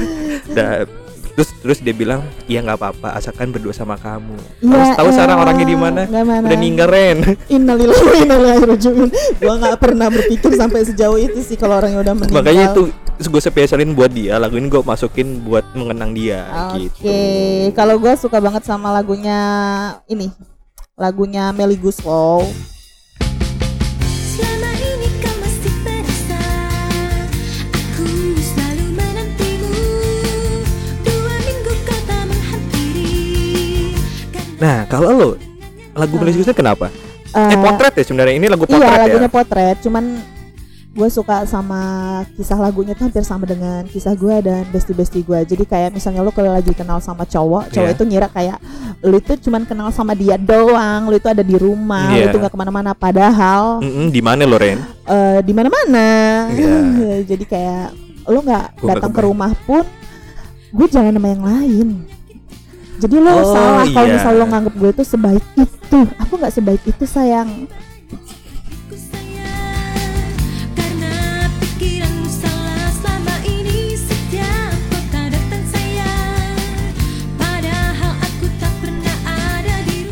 Dah, 0.50 0.84
terus 1.32 1.56
terus 1.58 1.79
dia 1.79 1.94
bilang 1.94 2.20
iya 2.46 2.60
nggak 2.60 2.75
apa-apa 2.75 3.15
asalkan 3.15 3.48
berdua 3.48 3.72
sama 3.72 3.96
kamu. 3.96 4.36
Iya, 4.60 4.70
harus 4.70 4.89
tahu 4.94 5.10
sekarang 5.10 5.36
elah, 5.36 5.44
orangnya 5.46 5.65
di 5.65 5.77
mana. 5.77 6.01
Udah 6.44 6.58
ninggal 6.58 6.88
Ren 6.88 7.18
Innalillahi 7.56 8.03
wa 8.03 8.15
inna 8.18 8.36
ilaihi 8.38 8.65
rajiun. 8.65 9.08
Gua 9.39 9.53
nggak 9.56 9.77
pernah 9.77 10.08
berpikir 10.10 10.51
sampai 10.51 10.84
sejauh 10.84 11.15
itu 11.15 11.39
sih 11.39 11.56
kalau 11.56 11.79
orangnya 11.79 12.00
udah 12.01 12.13
meninggal. 12.13 12.36
makanya 12.36 12.63
itu 12.70 12.82
gue 13.20 13.41
spesialin 13.41 13.91
buat 13.91 14.08
dia 14.10 14.36
lagu 14.36 14.56
ini 14.56 14.68
gue 14.68 14.79
masukin 14.79 15.44
buat 15.44 15.63
mengenang 15.75 16.12
dia 16.12 16.48
Oke, 16.72 16.79
gitu. 16.82 17.03
kalau 17.72 17.96
gue 17.96 18.15
suka 18.15 18.39
banget 18.39 18.63
sama 18.63 18.91
lagunya 18.91 19.39
ini, 20.08 20.32
lagunya 21.00 21.56
Melly 21.56 21.79
Guslow. 21.79 22.44
Nah 34.60 34.84
kalau 34.91 35.15
lo 35.15 35.29
lagu 35.96 36.20
Melly 36.20 36.36
Guslow 36.36 36.51
kenapa? 36.51 36.91
Eh 37.32 37.56
Eh, 37.56 37.56
potret 37.63 37.94
ya 37.96 38.03
sebenarnya 38.03 38.36
ini 38.36 38.51
lagu 38.51 38.68
iya, 38.68 38.75
potret 38.75 38.91
ya? 38.91 39.03
lagunya 39.08 39.29
potret, 39.32 39.77
cuman 39.86 40.03
gue 41.00 41.08
suka 41.08 41.48
sama 41.48 41.79
kisah 42.36 42.60
lagunya 42.60 42.91
tuh 42.91 43.08
hampir 43.08 43.24
sama 43.24 43.48
dengan 43.48 43.88
kisah 43.88 44.12
gue 44.12 44.36
dan 44.44 44.68
bestie-bestie 44.68 45.24
gue. 45.24 45.39
Jadi 45.48 45.63
kayak 45.63 45.96
misalnya 45.96 46.20
lo 46.20 46.27
kalau 46.29 46.51
lagi 46.51 46.75
kenal 46.75 47.00
sama 47.00 47.24
cowok, 47.24 47.72
cowok 47.72 47.88
Iya. 47.88 47.96
itu 47.96 48.03
ngira 48.03 48.27
kayak 48.27 48.60
lu 49.00 49.15
itu 49.15 49.34
cuman 49.39 49.63
kenal 49.63 49.88
sama 49.89 50.12
dia 50.12 50.36
doang, 50.36 51.08
lu 51.08 51.15
itu 51.15 51.25
ada 51.25 51.39
di 51.39 51.56
rumah, 51.56 52.12
lu 52.12 52.20
Iya. 52.20 52.27
itu 52.27 52.38
nggak 52.38 52.51
ke 52.51 52.60
mana-mana. 52.60 52.91
Padahal 52.91 53.79
Mm-mm, 53.79 54.12
di 54.12 54.20
mana 54.20 54.44
lo 54.44 54.60
Ren 54.60 54.75
eh, 55.08 55.39
di 55.39 55.53
mana-mana. 55.56 56.08
Iya. 56.51 56.75
Jadi 57.32 57.44
kayak 57.48 57.96
lo 58.27 58.44
nggak 58.44 58.65
datang 58.84 59.12
ke 59.15 59.22
rumah 59.24 59.56
pun, 59.63 59.88
gue 60.70 60.88
jalan 60.91 61.15
sama 61.15 61.27
yang 61.32 61.44
lain. 61.48 61.88
Jadi 63.00 63.15
lo 63.15 63.32
Oh, 63.32 63.56
salah 63.56 63.88
kalau 63.88 64.03
iya. 64.03 64.15
misal 64.20 64.32
lo 64.36 64.46
nganggap 64.46 64.74
gue 64.75 64.89
itu 64.91 65.03
sebaik 65.08 65.46
itu. 65.56 66.00
Aku 66.20 66.36
nggak 66.36 66.51
sebaik 66.51 66.84
itu 66.84 67.08
sayang. 67.08 67.72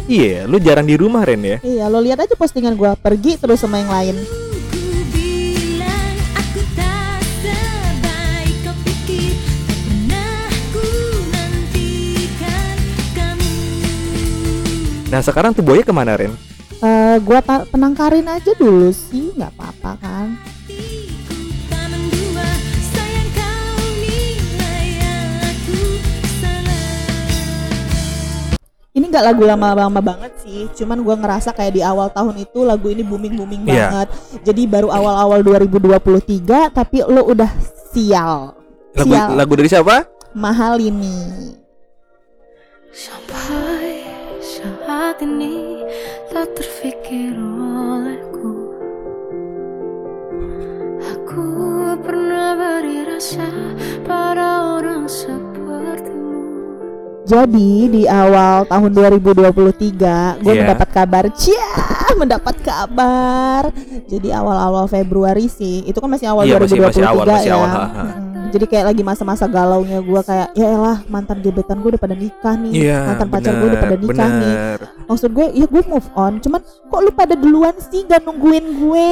Iya 0.07 0.47
lu 0.47 0.57
jarang 0.57 0.87
di 0.87 0.95
rumah 0.95 1.23
Ren 1.27 1.43
ya 1.43 1.57
Iya, 1.61 1.91
lo 1.91 1.99
lihat 2.01 2.23
aja 2.23 2.33
postingan 2.33 2.79
gue 2.79 2.91
pergi 2.97 3.37
terus 3.37 3.61
sama 3.61 3.79
yang 3.83 3.91
lain. 3.91 4.17
Nah 15.07 15.23
sekarang 15.23 15.55
tuh 15.55 15.63
boynya 15.63 15.87
ke 15.87 15.95
mana 15.95 16.19
Ren 16.19 16.35
Eh, 16.77 17.17
gua 17.25 17.41
penangkarin 17.41 18.29
aja 18.29 18.53
dulu 18.53 18.93
sih, 18.93 19.33
nggak 19.33 19.49
apa-apa 19.57 19.91
kan. 19.97 20.27
Ini 28.97 29.13
nggak 29.13 29.25
lagu 29.29 29.45
lama-lama 29.45 30.01
banget 30.01 30.33
sih, 30.41 30.65
cuman 30.73 31.05
gua 31.05 31.13
ngerasa 31.13 31.53
kayak 31.53 31.77
di 31.77 31.85
awal 31.85 32.09
tahun 32.09 32.41
itu 32.41 32.65
lagu 32.65 32.89
ini 32.89 33.05
booming 33.05 33.37
booming 33.37 33.61
Iya. 33.69 33.93
banget. 33.93 34.07
Jadi 34.41 34.65
baru 34.65 34.89
awal-awal 34.89 35.45
2023, 35.45 36.73
tapi 36.73 37.05
lo 37.05 37.29
udah 37.29 37.51
sial, 37.93 38.57
lagu 38.97 39.13
sial, 39.13 39.29
lagu 39.37 39.53
dari 39.53 39.69
siapa 39.69 40.01
mahal 40.33 40.81
ini. 40.81 41.53
Sampai 42.89 44.01
saat 44.41 45.21
ini 45.21 45.85
tak 46.33 46.57
terfikir 46.57 47.37
olehku 47.37 48.26
Jadi 57.27 57.69
di 57.91 58.03
awal 58.07 58.63
tahun 58.63 58.89
2023 58.89 60.39
gue 60.39 60.47
Iya. 60.49 60.61
mendapat 60.63 60.89
kabar, 60.89 61.23
cia, 61.35 61.71
mendapat 62.15 62.55
kabar. 62.63 63.63
Jadi 64.07 64.31
awal-awal 64.31 64.87
Februari 64.87 65.45
sih, 65.45 65.83
itu 65.83 65.99
kan 65.99 66.07
masih 66.07 66.31
awal 66.31 66.47
masih- 66.47 66.55
2023 66.79 66.87
masih 66.87 67.03
awal, 67.05 67.25
masih 67.27 67.49
ya. 67.51 67.55
awal, 67.55 67.67
ha, 67.67 67.83
ha. 67.83 68.03
Mm-mm. 68.07 68.26
Jadi 68.47 68.65
kayak 68.65 68.85
lagi 68.87 69.01
masa-masa 69.01 69.45
galaunya 69.45 69.99
gue 69.99 70.21
kayak, 70.21 70.49
ya 70.51 70.67
elah 70.69 70.97
mantan 71.05 71.39
gebetan 71.39 71.77
gue 71.77 71.89
udah 71.89 71.99
pada 71.99 72.13
nikah 72.13 72.55
nih, 72.55 72.71
Iya, 72.81 72.99
mantan 73.05 73.27
pacar 73.27 73.53
gue 73.53 73.67
udah 73.67 73.79
pada 73.79 73.95
bener, 73.95 74.07
nikah 74.07 74.29
nih. 74.29 74.53
bener. 74.55 74.79
Maksud 75.05 75.29
gue, 75.29 75.45
ya 75.53 75.65
gue 75.65 75.81
move 75.85 76.09
on, 76.13 76.33
cuman 76.37 76.59
kok 76.63 76.99
lu 76.99 77.11
pada 77.11 77.33
duluan 77.33 77.75
sih 77.77 78.03
gak 78.03 78.21
nungguin 78.21 78.65
gue 78.77 79.09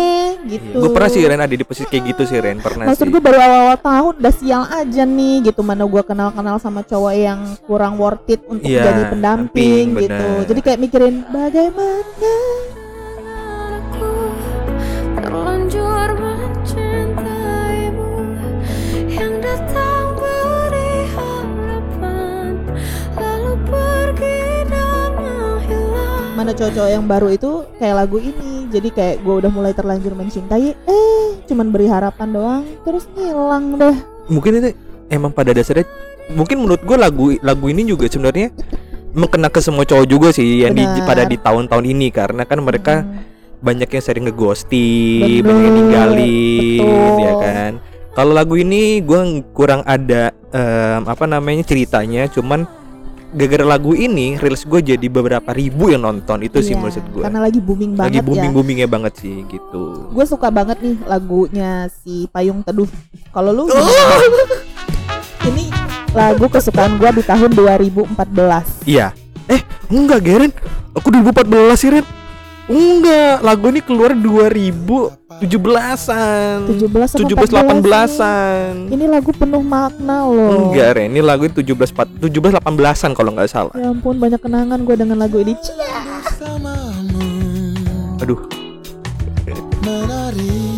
gitu. 0.49 0.77
Gue 0.77 0.91
pernah 0.91 1.09
sih 1.09 1.21
Ren 1.21 1.39
ada 1.39 1.51
di 1.51 1.61
posisi 1.61 1.83
kayak 1.85 2.03
gitu 2.09 2.23
sih 2.25 2.37
Ren 2.37 2.57
pernah 2.57 2.83
Maksud 2.85 3.05
sih. 3.05 3.11
gue 3.11 3.21
baru 3.21 3.37
awal-awal 3.37 3.77
tahun 3.77 4.13
udah 4.17 4.33
sial 4.33 4.63
aja 4.65 5.03
nih 5.03 5.35
gitu 5.45 5.61
mana 5.61 5.83
gue 5.83 6.01
kenal-kenal 6.01 6.55
sama 6.57 6.81
cowok 6.81 7.13
yang 7.13 7.39
kurang 7.63 7.95
worth 7.95 8.27
it 8.27 8.39
untuk 8.45 8.65
Iya, 8.65 8.83
jadi 8.83 9.01
pendamping 9.09 9.53
pendamping, 9.55 9.85
gitu. 9.99 10.27
bener. 10.31 10.47
Jadi 10.47 10.59
kayak 10.61 10.79
mikirin 10.79 11.15
bagaimana 11.25 12.33
Aku 13.75 14.11
terlanjur 15.15 16.09
mana 26.45 26.53
cowok-cowok 26.61 26.91
yang 26.93 27.05
baru 27.09 27.27
itu 27.33 27.51
kayak 27.81 27.95
lagu 28.05 28.17
ini. 28.21 28.69
Jadi 28.69 28.89
kayak 28.93 29.15
gue 29.25 29.33
udah 29.41 29.49
mulai 29.49 29.73
terlanjur 29.73 30.13
mencintai, 30.13 30.77
eh 30.77 31.27
cuman 31.49 31.73
beri 31.73 31.89
harapan 31.89 32.29
doang, 32.29 32.63
terus 32.85 33.09
ngilang 33.17 33.81
deh. 33.81 33.97
Mungkin 34.29 34.61
itu 34.61 34.69
emang 35.09 35.33
pada 35.33 35.57
dasarnya 35.57 35.89
mungkin 36.37 36.61
menurut 36.61 36.85
gue 36.85 36.97
lagu 36.97 37.33
lagu 37.41 37.65
ini 37.69 37.85
juga 37.89 38.05
sebenarnya 38.05 38.53
mengena 39.17 39.49
ke 39.49 39.57
semua 39.57 39.89
cowok 39.89 40.05
juga 40.05 40.29
sih 40.29 40.61
yang 40.61 40.77
di, 40.77 40.85
pada 41.01 41.25
di 41.25 41.37
tahun-tahun 41.41 41.85
ini 41.85 42.13
karena 42.13 42.45
kan 42.45 42.61
mereka 42.61 43.01
Hmm. 43.01 43.25
banyak 43.65 43.89
yang 43.89 44.03
sering 44.03 44.25
ngeghosting, 44.29 45.41
banyak 45.41 45.63
yang 45.65 45.73
ninggalin, 45.73 46.85
betul. 46.85 47.17
ya 47.25 47.33
kan. 47.41 47.71
Kalau 48.13 48.31
lagu 48.37 48.53
ini 48.61 49.01
gue 49.01 49.41
kurang 49.57 49.81
ada 49.89 50.29
em, 50.53 51.01
apa 51.09 51.25
namanya 51.25 51.65
ceritanya, 51.65 52.29
cuman 52.29 52.69
gara-gara 53.35 53.65
lagu 53.67 53.91
ini 53.91 54.39
reels 54.39 54.63
gue 54.63 54.79
jadi 54.87 55.05
beberapa 55.05 55.51
ribu 55.51 55.91
yang 55.91 56.01
nonton 56.01 56.39
itu 56.41 56.63
sih 56.63 56.71
Iya, 56.71 56.81
maksud 56.81 57.03
gue. 57.11 57.21
Karena 57.21 57.43
lagi 57.43 57.59
booming 57.59 57.91
Lagi 57.93 57.99
banget 57.99 58.15
ya. 58.15 58.23
booming 58.23 58.51
boomingnya 58.51 58.87
banget 58.87 59.13
sih 59.19 59.43
gitu. 59.45 60.07
Gue 60.09 60.23
suka 60.23 60.47
banget 60.47 60.79
nih 60.79 60.95
lagunya 61.03 61.91
si 61.93 62.31
Payung 62.31 62.63
Teduh. 62.63 62.87
Kalau 63.29 63.51
lu 63.51 63.63
Oh! 63.67 63.75
ini 65.49 65.67
lagu 66.09 66.47
kesukaan 66.47 66.95
gue 66.95 67.09
di 67.11 67.23
tahun 67.23 67.51
2014. 67.51 68.87
Iya. 68.87 69.11
Eh, 69.45 69.59
enggak 69.91 70.23
Geren. 70.23 70.51
Aku 70.95 71.11
2014 71.11 71.75
sih 71.75 71.91
Ren. 71.91 72.05
Enggak, 72.65 73.45
lagu 73.45 73.69
ini 73.69 73.77
keluar 73.77 74.17
2017-an. 74.17 76.65
17 76.65 76.89
apa 76.89 77.13
17 77.13 77.53
18-an. 77.53 78.89
Ini 78.89 79.05
lagu 79.05 79.29
penuh 79.37 79.61
makna 79.61 80.25
loh. 80.25 80.73
Enggak, 80.73 80.97
Ren. 80.97 81.13
Ini 81.13 81.21
lagu 81.21 81.45
17 81.45 81.93
pat- 81.93 82.09
17 82.17 82.57
18-an 82.57 83.13
kalau 83.13 83.37
nggak 83.37 83.53
salah. 83.53 83.69
Ya 83.77 83.93
ampun 83.93 84.17
banyak 84.17 84.41
kenangan 84.41 84.81
gue 84.81 84.97
dengan 84.97 85.21
lagu 85.21 85.45
ini. 85.45 85.53
Aduh, 88.25 88.41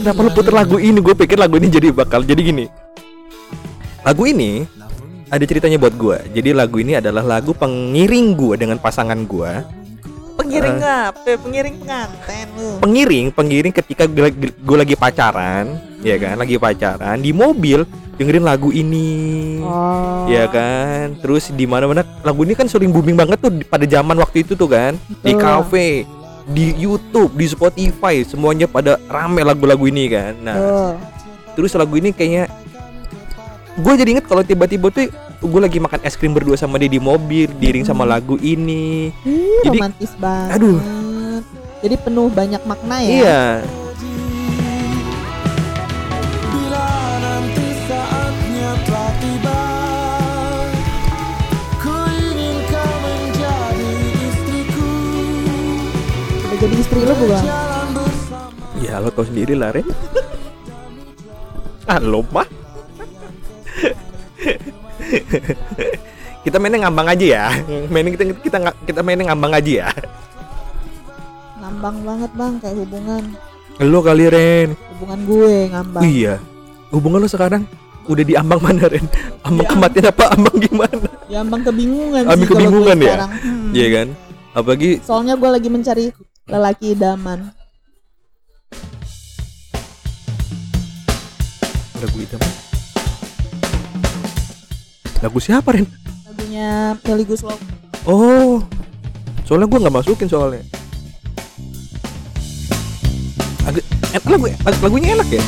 kenapa 0.04 0.20
lu 0.20 0.36
puter 0.36 0.52
lagu 0.52 0.84
ini? 0.84 1.00
Gue 1.00 1.16
pikir 1.16 1.40
lagu 1.40 1.56
ini 1.56 1.72
jadi 1.72 1.96
bakal 1.96 2.28
jadi 2.28 2.44
gini. 2.44 2.68
Lagu 4.04 4.28
ini 4.28 4.68
ada 5.32 5.44
ceritanya 5.48 5.80
buat 5.80 5.96
gue. 5.96 6.36
Jadi 6.36 6.52
lagu 6.52 6.84
ini 6.84 7.00
adalah 7.00 7.24
lagu 7.24 7.56
pengiring 7.56 8.36
gue 8.36 8.60
dengan 8.60 8.76
pasangan 8.76 9.24
gue 9.24 9.80
pengiring 10.38 10.78
apa? 10.80 11.32
Pengiring 11.36 11.76
pengantin 11.78 12.48
lu. 12.54 12.70
pengiring 12.80 13.26
pengiring 13.30 13.74
ketika 13.74 14.04
gue 14.06 14.24
lagi, 14.24 14.38
gue 14.50 14.78
lagi 14.78 14.96
pacaran 14.96 15.66
ya 16.00 16.16
kan 16.16 16.38
lagi 16.38 16.56
pacaran 16.56 17.18
di 17.18 17.34
mobil 17.34 17.84
dengerin 18.16 18.44
lagu 18.44 18.70
ini 18.70 19.60
Oh. 19.60 20.26
ya 20.26 20.46
kan 20.48 21.18
terus 21.18 21.50
di 21.50 21.66
mana 21.66 21.86
mana 21.86 22.02
lagu 22.22 22.42
ini 22.42 22.54
kan 22.54 22.66
sering 22.66 22.90
booming 22.90 23.14
banget 23.14 23.38
tuh 23.38 23.52
di- 23.52 23.62
pada 23.64 23.84
zaman 23.84 24.16
waktu 24.16 24.42
itu 24.42 24.54
tuh 24.54 24.66
kan 24.68 24.94
di 25.20 25.34
Betul. 25.34 25.42
cafe 25.42 25.88
di 26.48 26.72
YouTube 26.76 27.34
di 27.34 27.46
Spotify 27.46 28.24
semuanya 28.24 28.66
pada 28.66 28.96
rame 29.06 29.42
lagu-lagu 29.42 29.84
ini 29.84 30.08
kan 30.08 30.34
nah 30.40 30.56
Tuh. 30.56 30.94
terus 31.54 31.74
lagu 31.74 31.94
ini 31.94 32.10
kayaknya 32.10 32.48
gue 33.76 33.94
jadi 33.94 34.10
inget 34.12 34.26
kalau 34.26 34.42
tiba-tiba 34.42 34.90
tuh 34.90 35.06
gue 35.40 35.60
lagi 35.60 35.78
makan 35.78 36.02
es 36.02 36.14
krim 36.14 36.32
berdua 36.32 36.56
sama 36.56 36.76
dia 36.76 36.88
di 36.88 37.00
mobil 37.00 37.46
diiring 37.52 37.84
sama 37.84 38.04
lagu 38.04 38.36
ini 38.38 39.14
Ih, 39.22 39.62
Jadi- 39.62 39.78
romantis 39.78 40.12
banget. 40.16 40.58
aduh. 40.58 40.80
Jadi 41.78 41.96
penuh 41.96 42.28
banyak 42.28 42.62
makna 42.64 42.98
ya. 42.98 43.10
iya 43.12 43.42
Bila 46.50 46.90
nanti 47.22 47.68
saatnya 47.86 48.70
telah 48.82 49.12
tiba 49.16 49.60
Ku 51.78 51.94
ingin 52.10 52.58
kau 52.66 52.94
menjadi 52.98 53.92
istriku 54.26 54.90
Udah 56.42 56.58
jadi 56.58 56.76
istri 56.76 57.00
lu 57.00 57.14
bukan? 57.16 57.44
Ya 58.80 58.98
lo 58.98 59.10
tau 59.10 59.22
sendiri 59.24 59.54
lah 59.54 59.70
Ren 59.72 59.86
ah 61.88 62.00
lo 62.00 62.26
mah 62.28 62.50
kita 66.46 66.58
mainnya 66.58 66.88
ngambang 66.88 67.08
aja 67.10 67.26
ya. 67.26 67.46
Mainin 67.88 68.14
kita 68.14 68.24
kita 68.40 68.58
kita 68.86 69.00
mainnya 69.02 69.32
ngambang 69.32 69.54
aja 69.54 69.72
ya. 69.84 69.88
Ngambang 71.60 71.96
banget 72.02 72.32
bang, 72.34 72.54
kayak 72.60 72.76
hubungan. 72.78 73.24
Lo 73.78 74.00
kali 74.02 74.26
Ren. 74.28 74.70
Hubungan 74.96 75.20
gue 75.24 75.56
ngambang. 75.70 76.04
iya. 76.04 76.36
Hubungan 76.90 77.20
lo 77.22 77.30
sekarang 77.30 77.68
udah 78.08 78.24
di 78.24 78.34
ambang 78.34 78.64
mana 78.64 78.88
Ren? 78.88 79.04
Ambang 79.44 79.68
Di 79.68 79.72
kematian 79.76 80.06
apa 80.08 80.26
ambang 80.32 80.56
gimana? 80.58 81.08
Ya 81.28 81.44
ambang 81.44 81.62
kebingungan 81.62 82.24
Ambang 82.24 82.48
kebingungan 82.48 82.98
ya? 82.98 83.06
sekarang. 83.12 83.32
Hmm. 83.44 83.70
Iya 83.76 83.88
kan? 83.92 84.08
Apalagi 84.56 84.90
Soalnya 85.04 85.36
gue 85.36 85.50
lagi 85.52 85.70
mencari 85.70 86.06
lelaki 86.48 86.96
idaman. 86.96 87.52
lagu 91.98 92.18
itu 92.22 92.38
lagu 95.22 95.40
siapa 95.42 95.74
Ren 95.74 95.88
Lagunya 96.30 96.94
Melly 97.02 97.26
Guslow. 97.26 97.58
oh 98.06 98.62
soalnya 99.48 99.66
gue 99.66 99.80
nggak 99.80 99.96
masukin 99.96 100.28
soalnya 100.30 100.62
agak 103.64 103.84
eh, 104.14 104.22
lagu 104.28 104.46
lagunya 104.84 105.18
enak 105.18 105.30
ya 105.32 105.44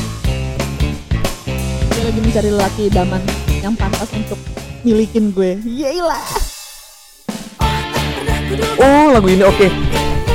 Dia 1.90 2.02
lagi 2.08 2.20
mencari 2.24 2.48
lelaki 2.48 2.82
idaman 2.88 3.22
yang 3.60 3.76
pantas 3.76 4.08
untuk 4.16 4.40
milikin 4.80 5.36
gue. 5.36 5.60
Yelah. 5.68 6.24
Oh 8.80 9.12
lagu 9.12 9.28
ini 9.28 9.44
oke 9.44 9.68
menjadi 9.68 10.29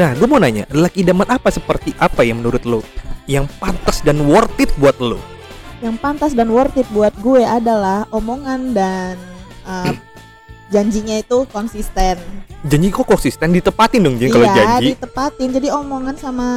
nah 0.00 0.16
gue 0.16 0.24
mau 0.24 0.40
nanya 0.40 0.64
lelaki 0.72 1.04
idaman 1.04 1.28
apa 1.28 1.52
seperti 1.52 1.92
apa 2.00 2.24
yang 2.24 2.40
menurut 2.40 2.64
lo 2.64 2.80
yang 3.28 3.44
pantas 3.60 4.00
dan 4.00 4.16
worth 4.24 4.56
it 4.56 4.72
buat 4.80 4.96
lo 4.96 5.20
Yang 5.80 5.96
pantas 6.00 6.32
dan 6.36 6.48
worth 6.52 6.76
it 6.76 6.88
buat 6.92 7.12
gue 7.20 7.40
adalah 7.40 8.04
omongan 8.12 8.76
dan 8.76 9.16
uh, 9.64 9.92
janjinya 10.68 11.16
itu 11.20 11.48
konsisten. 11.48 12.20
janji 12.68 12.92
kok 12.92 13.08
konsisten 13.08 13.48
ditepatin 13.48 14.04
dong 14.04 14.20
jadi 14.20 14.28
kalau 14.28 14.44
iya, 14.44 14.56
janji 14.60 14.92
ditepatin. 14.92 15.48
Jadi 15.56 15.68
omongan 15.72 16.20
sama 16.20 16.48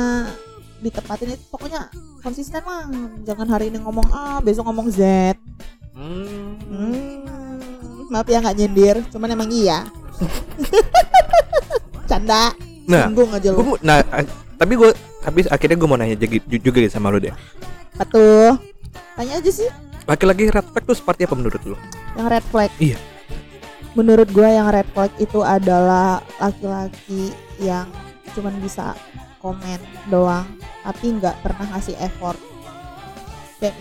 ditepatin 0.84 1.40
itu 1.40 1.44
pokoknya 1.48 1.88
konsisten 2.20 2.60
lah. 2.68 2.84
Jangan 3.24 3.48
hari 3.48 3.72
ini 3.72 3.80
ngomong 3.80 4.12
A, 4.12 4.44
besok 4.44 4.68
ngomong 4.68 4.92
Z. 4.92 5.00
Hmm. 5.96 6.60
Hmm, 6.68 8.12
maaf 8.12 8.28
ya 8.28 8.44
nggak 8.44 8.60
nyindir, 8.60 9.00
cuman 9.08 9.40
emang 9.40 9.48
iya. 9.56 9.88
Canda. 12.12 12.73
Nah, 12.84 13.08
Singgung 13.08 13.32
aja 13.32 13.50
lu. 13.56 13.80
nah 13.80 14.04
tapi 14.60 14.74
gue 14.76 14.92
tapi 15.24 15.40
akhirnya 15.48 15.78
gue 15.80 15.88
mau 15.88 15.96
nanya 15.96 16.20
juga, 16.20 16.36
juga 16.60 16.78
gitu 16.84 16.94
sama 17.00 17.08
lo 17.08 17.20
deh 17.20 17.32
Apa 17.96 18.04
tuh? 18.12 18.60
Tanya 19.16 19.40
aja 19.40 19.52
sih 19.52 19.70
laki-laki 20.04 20.52
red 20.52 20.68
flag 20.68 20.84
tuh 20.84 20.98
seperti 21.00 21.24
apa 21.24 21.36
menurut 21.40 21.64
lo 21.64 21.78
yang 22.20 22.28
red 22.30 22.46
flag. 22.52 22.70
Iya. 22.78 23.00
Menurut 23.94 24.26
gua 24.34 24.50
yang 24.50 24.68
red 24.74 24.90
flag 24.94 25.14
itu 25.22 25.46
adalah 25.46 26.22
laki-laki 26.42 27.30
yang 27.62 27.86
cuman 28.34 28.58
bisa 28.58 28.98
komen 29.38 29.78
doang, 30.10 30.50
tapi 30.82 31.14
nggak 31.14 31.36
pernah 31.46 31.66
ngasih 31.78 31.94
effort. 32.02 32.38
Kayak 33.62 33.74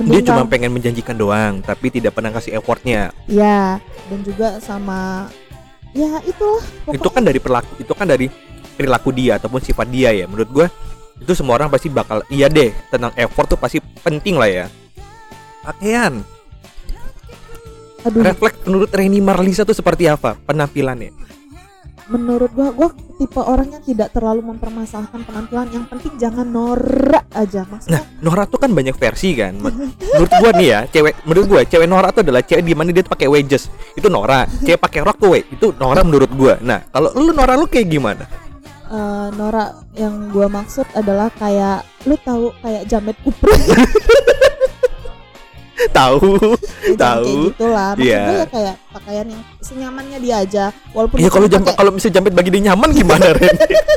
misalnya, 0.00 0.16
dia 0.16 0.32
cuma 0.32 0.48
pengen 0.48 0.72
menjanjikan 0.72 1.16
doang 1.16 1.60
tapi 1.60 1.92
tidak 1.92 2.16
pernah 2.16 2.32
kasih 2.32 2.56
effortnya 2.56 3.12
ya 3.28 3.76
dan 4.08 4.20
juga 4.24 4.56
sama 4.64 5.28
ya 5.90 6.22
itulah 6.22 6.62
itu 6.94 7.08
kan 7.10 7.22
dari 7.26 7.38
perilaku 7.42 7.72
itu 7.82 7.92
kan 7.94 8.06
dari 8.06 8.26
perilaku 8.78 9.10
dia 9.12 9.36
ataupun 9.36 9.60
sifat 9.60 9.86
dia 9.92 10.10
ya. 10.14 10.24
Menurut 10.24 10.50
gue 10.50 10.66
itu 11.20 11.32
semua 11.36 11.60
orang 11.60 11.68
pasti 11.68 11.92
bakal 11.92 12.24
iya 12.32 12.48
deh 12.48 12.72
tentang 12.88 13.12
effort 13.20 13.52
tuh 13.52 13.58
pasti 13.60 13.78
penting 14.00 14.40
lah 14.40 14.48
ya. 14.48 14.66
Pakaian. 15.60 16.24
Aduh. 18.00 18.24
Refleks 18.24 18.64
menurut 18.64 18.88
Reni 18.88 19.20
Marlisa 19.20 19.68
tuh 19.68 19.76
seperti 19.76 20.08
apa 20.08 20.32
penampilannya 20.48 21.29
menurut 22.10 22.50
gua 22.50 22.74
gua 22.74 22.90
tipe 23.16 23.38
orang 23.38 23.70
yang 23.70 23.82
tidak 23.86 24.10
terlalu 24.10 24.42
mempermasalahkan 24.42 25.22
penampilan. 25.22 25.70
Yang 25.70 25.84
penting 25.88 26.12
jangan 26.18 26.44
norak 26.44 27.24
aja. 27.30 27.62
Nah 27.62 27.70
maksudnya 27.70 28.00
Nora 28.18 28.44
tuh 28.44 28.58
kan 28.58 28.70
banyak 28.74 28.96
versi 28.98 29.38
kan. 29.38 29.54
Men- 29.56 29.94
menurut 30.18 30.32
gua 30.34 30.50
nih 30.58 30.68
ya 30.68 30.80
cewek 30.90 31.14
menurut 31.22 31.46
gua 31.46 31.60
cewek 31.62 31.86
Nora 31.86 32.08
tuh 32.10 32.22
adalah 32.26 32.42
cewek 32.42 32.62
di 32.66 32.74
mana 32.74 32.90
dia 32.90 33.06
tuh 33.06 33.14
pakai 33.14 33.30
wedges. 33.30 33.70
Itu 33.94 34.10
Nora. 34.10 34.44
Cewek 34.44 34.82
pakai 34.82 35.00
rok 35.06 35.16
tuh 35.16 35.38
we. 35.38 35.40
Itu 35.48 35.70
Nora 35.78 36.02
menurut 36.02 36.30
gua. 36.34 36.58
Nah 36.58 36.82
kalau 36.90 37.14
lu 37.14 37.30
Nora 37.30 37.54
lu 37.54 37.70
kayak 37.70 37.86
gimana? 37.86 38.26
Eh, 38.90 39.28
norak 39.38 39.86
yang 39.94 40.34
gua 40.34 40.50
maksud 40.50 40.82
adalah 40.98 41.30
kayak 41.38 41.86
lu 42.10 42.18
tahu 42.26 42.50
kayak 42.58 42.90
jamet 42.90 43.14
kupro 43.22 43.46
tahu 45.96 46.36
Tahu. 46.98 47.24
kayak 47.24 47.44
gitulah. 47.54 47.90
Maksud 47.94 48.04
gue 48.04 48.36
ya 48.36 48.46
kayak 48.50 48.74
pakaian 49.10 49.26
yang 49.26 49.42
senyamannya 49.58 50.18
dia 50.22 50.36
aja 50.38 50.64
walaupun 50.94 51.18
Iya 51.18 51.34
kalau 51.34 51.50
jam 51.50 51.66
kalau 51.66 51.90
misalnya 51.90 52.22
jamet 52.22 52.30
bagi 52.30 52.50
dia 52.54 52.62
nyaman 52.70 52.94
gimana 52.94 53.26
Ren? 53.34 53.56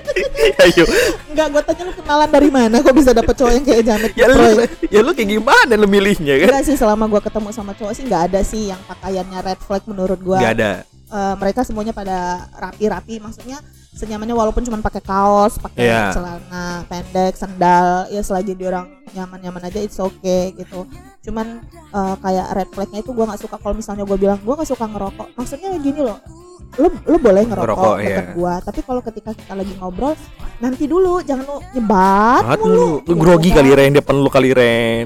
Ayo. 0.66 0.86
enggak 1.30 1.48
gue 1.54 1.62
tanya 1.70 1.84
lu 1.86 1.94
kenalan 1.94 2.30
dari 2.34 2.50
mana 2.50 2.76
kok 2.82 2.96
bisa 2.98 3.14
dapet 3.14 3.34
cowok 3.38 3.54
yang 3.54 3.64
kayak 3.64 3.84
jamet 3.86 4.12
Ya 4.18 4.26
lu 4.26 4.42
ya 4.90 5.00
lu 5.06 5.14
kayak 5.14 5.30
gimana 5.38 5.74
lu 5.78 5.86
milihnya 5.86 6.34
kan? 6.42 6.48
enggak 6.50 6.66
sih 6.66 6.74
selama 6.74 7.06
gua 7.06 7.22
ketemu 7.22 7.50
sama 7.54 7.78
cowok 7.78 7.94
sih 7.94 8.04
nggak 8.10 8.24
ada 8.34 8.42
sih 8.42 8.74
yang 8.74 8.82
pakaiannya 8.90 9.40
red 9.46 9.62
flag 9.62 9.86
menurut 9.86 10.18
gua 10.18 10.42
Gak 10.42 10.54
ada. 10.58 10.72
Eh, 11.14 11.34
mereka 11.38 11.62
semuanya 11.62 11.94
pada 11.94 12.50
rapi-rapi 12.58 13.22
maksudnya 13.22 13.62
senyamannya 13.94 14.34
walaupun 14.34 14.62
cuma 14.62 14.78
pakai 14.80 15.00
kaos 15.00 15.56
pakai 15.56 15.86
Iya. 15.86 16.12
celana 16.12 16.66
pendek 16.86 17.34
sandal 17.34 18.10
ya 18.10 18.20
selagi 18.20 18.54
dia 18.54 18.68
orang 18.70 18.90
nyaman-nyaman 19.12 19.64
aja 19.64 19.80
it's 19.80 19.98
okay 19.98 20.50
gitu 20.54 20.90
cuman 21.22 21.62
eh, 21.72 22.16
kayak 22.20 22.48
red 22.52 22.70
flagnya 22.70 23.00
itu 23.00 23.12
gua 23.12 23.30
nggak 23.30 23.42
suka 23.42 23.56
kalau 23.56 23.74
misalnya 23.74 24.04
gua 24.04 24.18
bilang 24.18 24.40
gua 24.42 24.58
nggak 24.58 24.70
suka 24.70 24.86
ngerokok 24.86 25.28
maksudnya 25.34 25.70
gini 25.78 26.02
loh 26.02 26.18
lu 26.74 26.90
lu 27.06 27.18
boleh 27.18 27.46
ngerokok 27.46 27.70
Ngerokok, 27.70 27.96
deket 28.02 28.10
iya. 28.10 28.34
gua 28.34 28.54
tapi 28.60 28.80
kalau 28.82 29.02
ketika 29.02 29.30
kita 29.32 29.54
lagi 29.54 29.74
ngobrol 29.78 30.18
nanti 30.58 30.84
dulu 30.84 31.22
jangan 31.22 31.46
lu 31.46 31.58
nyebat 31.72 32.42
Banget 32.44 32.60
mulu 32.60 32.74
lu. 32.74 32.88
Lu 33.06 33.14
grogi 33.16 33.50
kan. 33.50 33.62
kali 33.62 33.70
Ren 33.72 33.94
depan 33.94 34.16
lu 34.18 34.28
kali 34.28 34.50
Ren. 34.50 35.06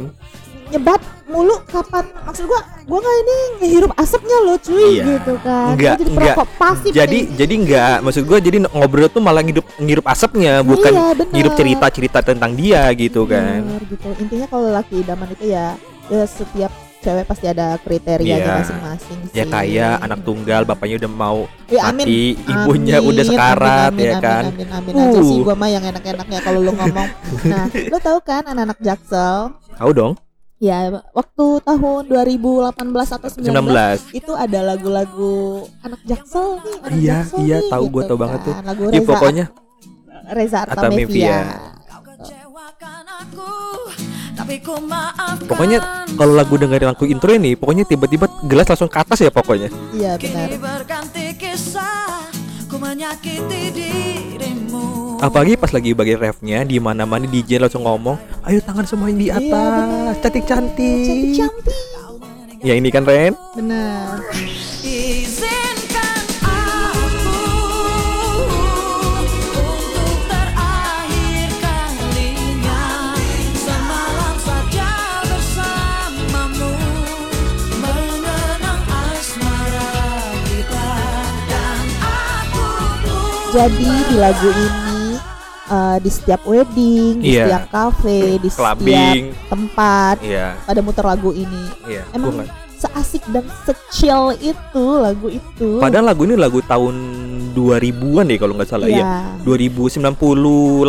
Nyebat 0.68 1.00
mulu 1.26 1.60
kapan 1.66 2.04
maksud 2.22 2.44
gua 2.44 2.60
gua 2.84 3.00
nggak 3.00 3.18
ini 3.18 3.36
ngehirup 3.58 3.92
asapnya 3.94 4.38
lo 4.42 4.56
cuy 4.58 4.84
Iya. 4.94 5.04
gitu 5.10 5.34
kan 5.38 5.68
Enggak, 5.74 5.94
jadi 5.94 6.04
enggak. 6.06 6.18
perokok 6.34 6.48
pasif 6.58 6.92
Jadi 6.92 7.18
nih. 7.18 7.24
jadi 7.36 7.54
enggak 7.58 7.96
maksud 8.02 8.24
gua 8.24 8.38
jadi 8.40 8.58
ngobrol 8.66 9.08
tuh 9.08 9.20
malah 9.20 9.42
ngirup 9.42 9.68
ngirup 9.78 10.06
asapnya 10.06 10.54
bukan 10.62 10.92
Iya, 10.92 11.08
bener. 11.14 11.34
ngirup 11.34 11.54
cerita-cerita 11.54 12.20
tentang 12.22 12.52
dia 12.54 12.84
gitu 12.94 13.24
kan. 13.24 13.60
Bener, 13.62 13.82
gitu 13.86 14.08
intinya 14.18 14.48
kalau 14.48 14.68
laki 14.70 14.96
idaman 14.98 15.28
itu 15.30 15.46
ya, 15.50 15.76
ya 16.08 16.24
setiap 16.24 16.72
cewek 16.98 17.24
pasti 17.24 17.46
ada 17.46 17.76
kriterianya 17.78 18.40
Iya. 18.42 18.56
masing-masing 18.58 19.20
sih. 19.26 19.34
Ya 19.34 19.46
kaya 19.46 19.88
anak 19.98 20.20
tunggal 20.24 20.64
bapaknya 20.64 20.96
udah 20.98 21.12
mau 21.14 21.40
Ya, 21.68 21.82
amin. 21.86 22.04
mati, 22.04 22.24
ibunya 22.42 22.98
Amin, 22.98 23.08
udah 23.10 23.24
sekarat 23.26 23.90
amin, 23.92 24.00
ya 24.02 24.10
amin, 24.10 24.24
kan. 24.26 24.44
Amin, 24.46 24.68
amin, 24.70 24.94
amin 24.96 25.04
aja 25.06 25.20
Uh. 25.20 25.24
sih 25.26 25.38
gua 25.44 25.56
mah 25.56 25.70
yang 25.70 25.84
enak-enaknya 25.86 26.40
kalau 26.42 26.60
lu 26.62 26.72
ngomong. 26.72 27.08
Nah, 27.46 27.64
lu 27.72 27.98
tahu 27.98 28.18
kan 28.22 28.44
anak-anak 28.44 28.80
Jaksel? 28.80 29.52
Tahu 29.78 29.92
dong? 29.94 30.14
Ya, 30.58 30.90
waktu 31.14 31.46
tahun 31.62 32.10
2018 32.10 32.74
atau 33.14 33.30
19, 33.30 34.10
19. 34.10 34.10
itu 34.10 34.34
ada 34.34 34.60
lagu-lagu 34.74 35.70
anak 35.86 36.02
Jaksel 36.02 36.58
nih, 36.66 36.76
anak 36.82 36.98
Iya, 36.98 37.18
Jaksel 37.22 37.40
iya, 37.46 37.58
nih, 37.62 37.70
tahu 37.70 37.84
gua 37.94 38.02
gitu 38.02 38.10
tahu 38.10 38.18
banget 38.18 38.40
tuh. 38.42 38.54
kan. 38.58 38.64
Lagu 38.66 38.82
Ya 38.82 38.92
Reza, 38.98 39.06
pokoknya 39.06 39.46
Reza 40.34 40.58
Artamevia. 40.66 41.40
Pokoknya 45.48 45.80
kalau 46.18 46.34
lagu 46.34 46.54
dengerin 46.58 46.90
lagu 46.90 47.06
intro 47.06 47.30
ini, 47.38 47.54
pokoknya 47.54 47.86
tiba-tiba 47.86 48.26
gelas 48.50 48.66
langsung 48.66 48.90
ke 48.90 48.98
atas 48.98 49.22
ya 49.22 49.30
pokoknya. 49.30 49.70
Iya 49.94 50.18
benar. 50.18 50.58
Ku 52.78 52.86
menyakiti 52.86 53.74
dirimu 53.74 55.18
Apalagi 55.18 55.58
pas 55.58 55.74
lagi 55.74 55.98
bagian 55.98 56.22
refnya, 56.22 56.62
di 56.62 56.78
mana-mana 56.78 57.26
DJ 57.26 57.58
langsung 57.58 57.90
ngomong, 57.90 58.22
ayo 58.46 58.62
tangan 58.62 58.86
semua 58.86 59.10
yang 59.10 59.18
di 59.18 59.34
Iya, 59.34 59.42
atas, 59.42 60.22
cantik-cantik. 60.22 61.10
Cantik-cantik. 61.10 62.62
Ya 62.62 62.78
ini 62.78 62.94
kan 62.94 63.02
Ren? 63.02 63.34
Benar. 63.58 64.22
Jadi 83.58 83.90
di 84.06 84.16
lagu 84.16 84.46
ini 84.48 85.18
eh, 85.68 85.98
di 85.98 86.08
setiap 86.08 86.46
wedding, 86.46 87.18
di 87.18 87.34
Iya. 87.34 87.44
setiap 87.44 87.64
cafe, 87.68 88.38
di 88.38 88.48
Clubbing. 88.48 89.34
setiap 89.34 89.50
tempat 89.50 90.16
Iya, 90.22 90.48
pada 90.62 90.80
muter 90.80 91.02
lagu 91.04 91.34
ini. 91.34 91.66
iya. 91.84 92.06
Emang 92.14 92.38
nggak- 92.38 92.54
seasik 92.78 93.26
dan 93.28 93.42
secil 93.66 94.38
itu 94.38 94.86
lagu 94.96 95.28
itu. 95.28 95.82
Padahal 95.82 96.06
lagu 96.08 96.22
ini 96.24 96.38
lagu 96.38 96.62
tahun 96.62 96.96
2000-an 97.52 98.30
deh 98.30 98.38
kalau 98.38 98.54
nggak 98.54 98.70
salah 98.70 98.86
Iya. 98.86 99.02
ya. 99.02 99.12
2098 99.42 100.86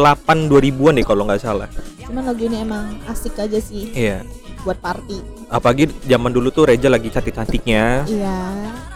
2000-an 0.47 0.93
deh 0.95 1.07
kalau 1.09 1.25
nggak 1.25 1.41
salah. 1.41 1.67
Cuman 1.99 2.23
lagu 2.23 2.45
ini 2.45 2.61
emang 2.61 3.01
asik 3.09 3.33
aja 3.35 3.57
sih 3.59 3.89
Iya. 3.91 4.21
Buat 4.63 4.79
party. 4.79 5.19
Apalagi 5.49 5.89
zaman 6.05 6.31
dulu 6.31 6.53
tuh 6.53 6.69
Reja 6.69 6.93
lagi 6.93 7.09
cantik-cantiknya. 7.09 8.05
Iya. 8.05 8.39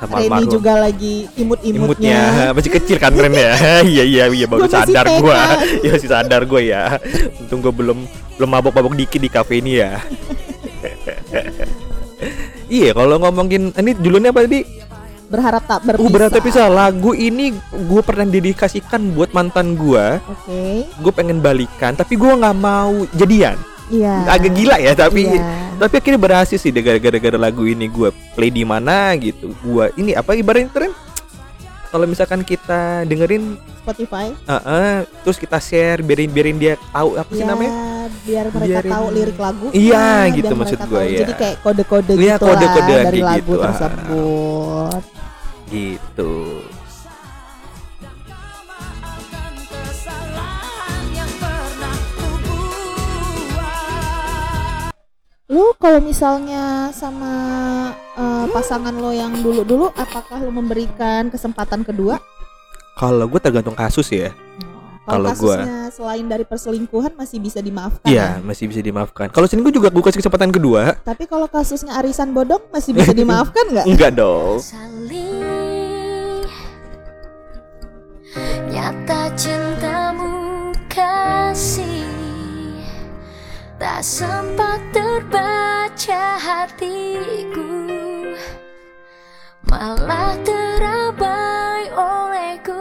Sama 0.03 0.19
Reni 0.19 0.27
almarhum. 0.29 0.53
juga 0.53 0.73
lagi 0.77 1.15
imut-imutnya. 1.39 1.87
Imutnya 1.87 2.21
masih 2.57 2.71
kecil 2.77 2.97
kan 3.01 3.15
Ren 3.15 3.33
ya. 3.33 3.53
Iya 3.93 4.05
iya 4.05 4.25
iya 4.29 4.47
baru 4.51 4.67
Gua 4.67 4.73
sadar 4.73 5.07
TK. 5.07 5.19
gua. 5.23 5.41
Ya 5.81 5.91
masih 5.97 6.11
sadar 6.11 6.43
gua 6.45 6.61
ya. 6.61 6.83
Untung 7.41 7.63
gua 7.65 7.73
belum 7.73 7.99
belum 8.37 8.49
mabok-mabok 8.49 8.95
dikit 8.99 9.21
di 9.23 9.31
kafe 9.31 9.63
ini 9.63 9.81
ya. 9.81 10.03
iya, 12.73 12.91
kalau 12.97 13.17
ngomongin 13.23 13.71
ini 13.79 13.91
judulnya 13.97 14.35
apa 14.35 14.45
tadi? 14.45 14.67
Berharap 15.33 15.65
tak 15.65 15.81
berpisah. 15.89 16.05
Uh, 16.05 16.13
berarti 16.13 16.39
bisa 16.45 16.63
lagu 16.69 17.17
ini 17.17 17.57
gue 17.73 18.03
pernah 18.05 18.29
dedikasikan 18.29 19.17
buat 19.17 19.33
mantan 19.33 19.73
gua. 19.81 20.21
Oke. 20.29 20.85
Gue 21.01 21.13
pengen 21.15 21.41
balikan, 21.41 21.97
tapi 21.97 22.21
gua 22.21 22.37
nggak 22.37 22.57
mau 22.61 23.09
jadian. 23.17 23.57
Iya. 23.93 24.15
Agak 24.27 24.53
gila 24.53 24.77
ya, 24.79 24.93
tapi 24.97 25.29
Iya. 25.29 25.45
tapi 25.77 25.95
akhirnya 25.95 26.17
berhasil 26.19 26.57
sih 26.57 26.73
gara-gara 26.73 27.37
lagu 27.37 27.63
ini 27.63 27.85
gue 27.87 28.09
play 28.33 28.49
di 28.49 28.65
mana 28.65 29.13
gitu. 29.15 29.53
Gua 29.61 29.93
ini 29.95 30.17
apa 30.17 30.33
ibaratnya 30.33 30.73
tren? 30.73 30.93
Kalau 31.87 32.09
misalkan 32.09 32.41
kita 32.41 33.05
dengerin, 33.05 33.61
Spotify. 33.79 34.33
eh, 34.33 34.55
eh, 34.57 34.97
terus 35.21 35.37
kita 35.37 35.61
share, 35.61 36.01
biarin 36.01 36.33
biarin 36.33 36.57
dia 36.57 36.81
tahu 36.89 37.21
apa 37.21 37.29
sih 37.31 37.45
Ya, 37.45 37.53
namanya? 37.53 37.73
biar 38.25 38.45
mereka 38.49 38.65
Biarin- 38.65 38.93
tahu 38.93 39.07
lirik 39.13 39.37
lagu. 39.37 39.67
Iya, 39.71 40.07
gitu 40.33 40.53
maksud 40.55 40.79
gua, 40.89 41.03
ya. 41.05 41.21
Jadi 41.21 41.33
kayak 41.37 41.57
kode-kode 41.61 42.13
Iya, 42.17 42.35
gitu 42.35 42.47
kode-kodean 42.49 42.97
lah 42.97 43.05
dari 43.05 43.21
kayak 43.21 43.29
lagu 43.29 43.45
gitu, 43.45 43.61
ah. 43.61 43.65
tersebut. 43.69 45.03
Gitu. 45.69 46.33
Lu 55.53 55.77
kalau 55.77 56.01
misalnya 56.01 56.89
sama 56.97 57.33
eh, 58.17 58.47
pasangan 58.49 58.95
lo 58.97 59.13
yang 59.13 59.37
dulu-dulu 59.37 59.93
apakah 59.93 60.41
lu 60.41 60.49
memberikan 60.49 61.29
kesempatan 61.29 61.85
kedua? 61.85 62.17
Kalau 62.97 63.29
gue 63.29 63.37
tergantung 63.37 63.77
kasus 63.77 64.09
ya. 64.09 64.33
Kalau 65.03 65.29
Kalau 65.29 65.29
gua- 65.37 65.61
kasusnya 65.61 65.79
selain 65.93 66.25
dari 66.25 66.45
perselingkuhan 66.47 67.13
masih 67.13 67.37
bisa 67.37 67.59
dimaafkan. 67.61 68.07
Iya, 68.07 68.39
ya? 68.39 68.41
masih 68.41 68.65
bisa 68.71 68.81
dimaafkan. 68.81 69.29
Kalau 69.29 69.45
sini 69.45 69.61
gue 69.61 69.75
juga 69.75 69.93
gue 69.93 70.01
kasih 70.01 70.25
kesempatan 70.25 70.49
kedua. 70.49 70.97
Tapi 71.05 71.27
kalau 71.27 71.51
kasusnya 71.51 72.01
arisan 72.01 72.33
bodong 72.33 72.63
masih 72.73 72.97
bisa 72.97 73.13
dimaafkan 73.13 73.67
nggak? 73.69 73.85
Enggak 73.91 74.13
dong. 74.17 74.57
Saling 74.57 76.49
Nyata 78.73 79.29
cintamu 79.37 80.33
kasih 80.89 81.92
Tak 83.83 83.99
sempat 83.99 84.79
terbaca 84.95 86.23
hatiku 86.39 87.67
Malah 89.67 90.39
terabai 90.47 91.91
olehku 91.91 92.79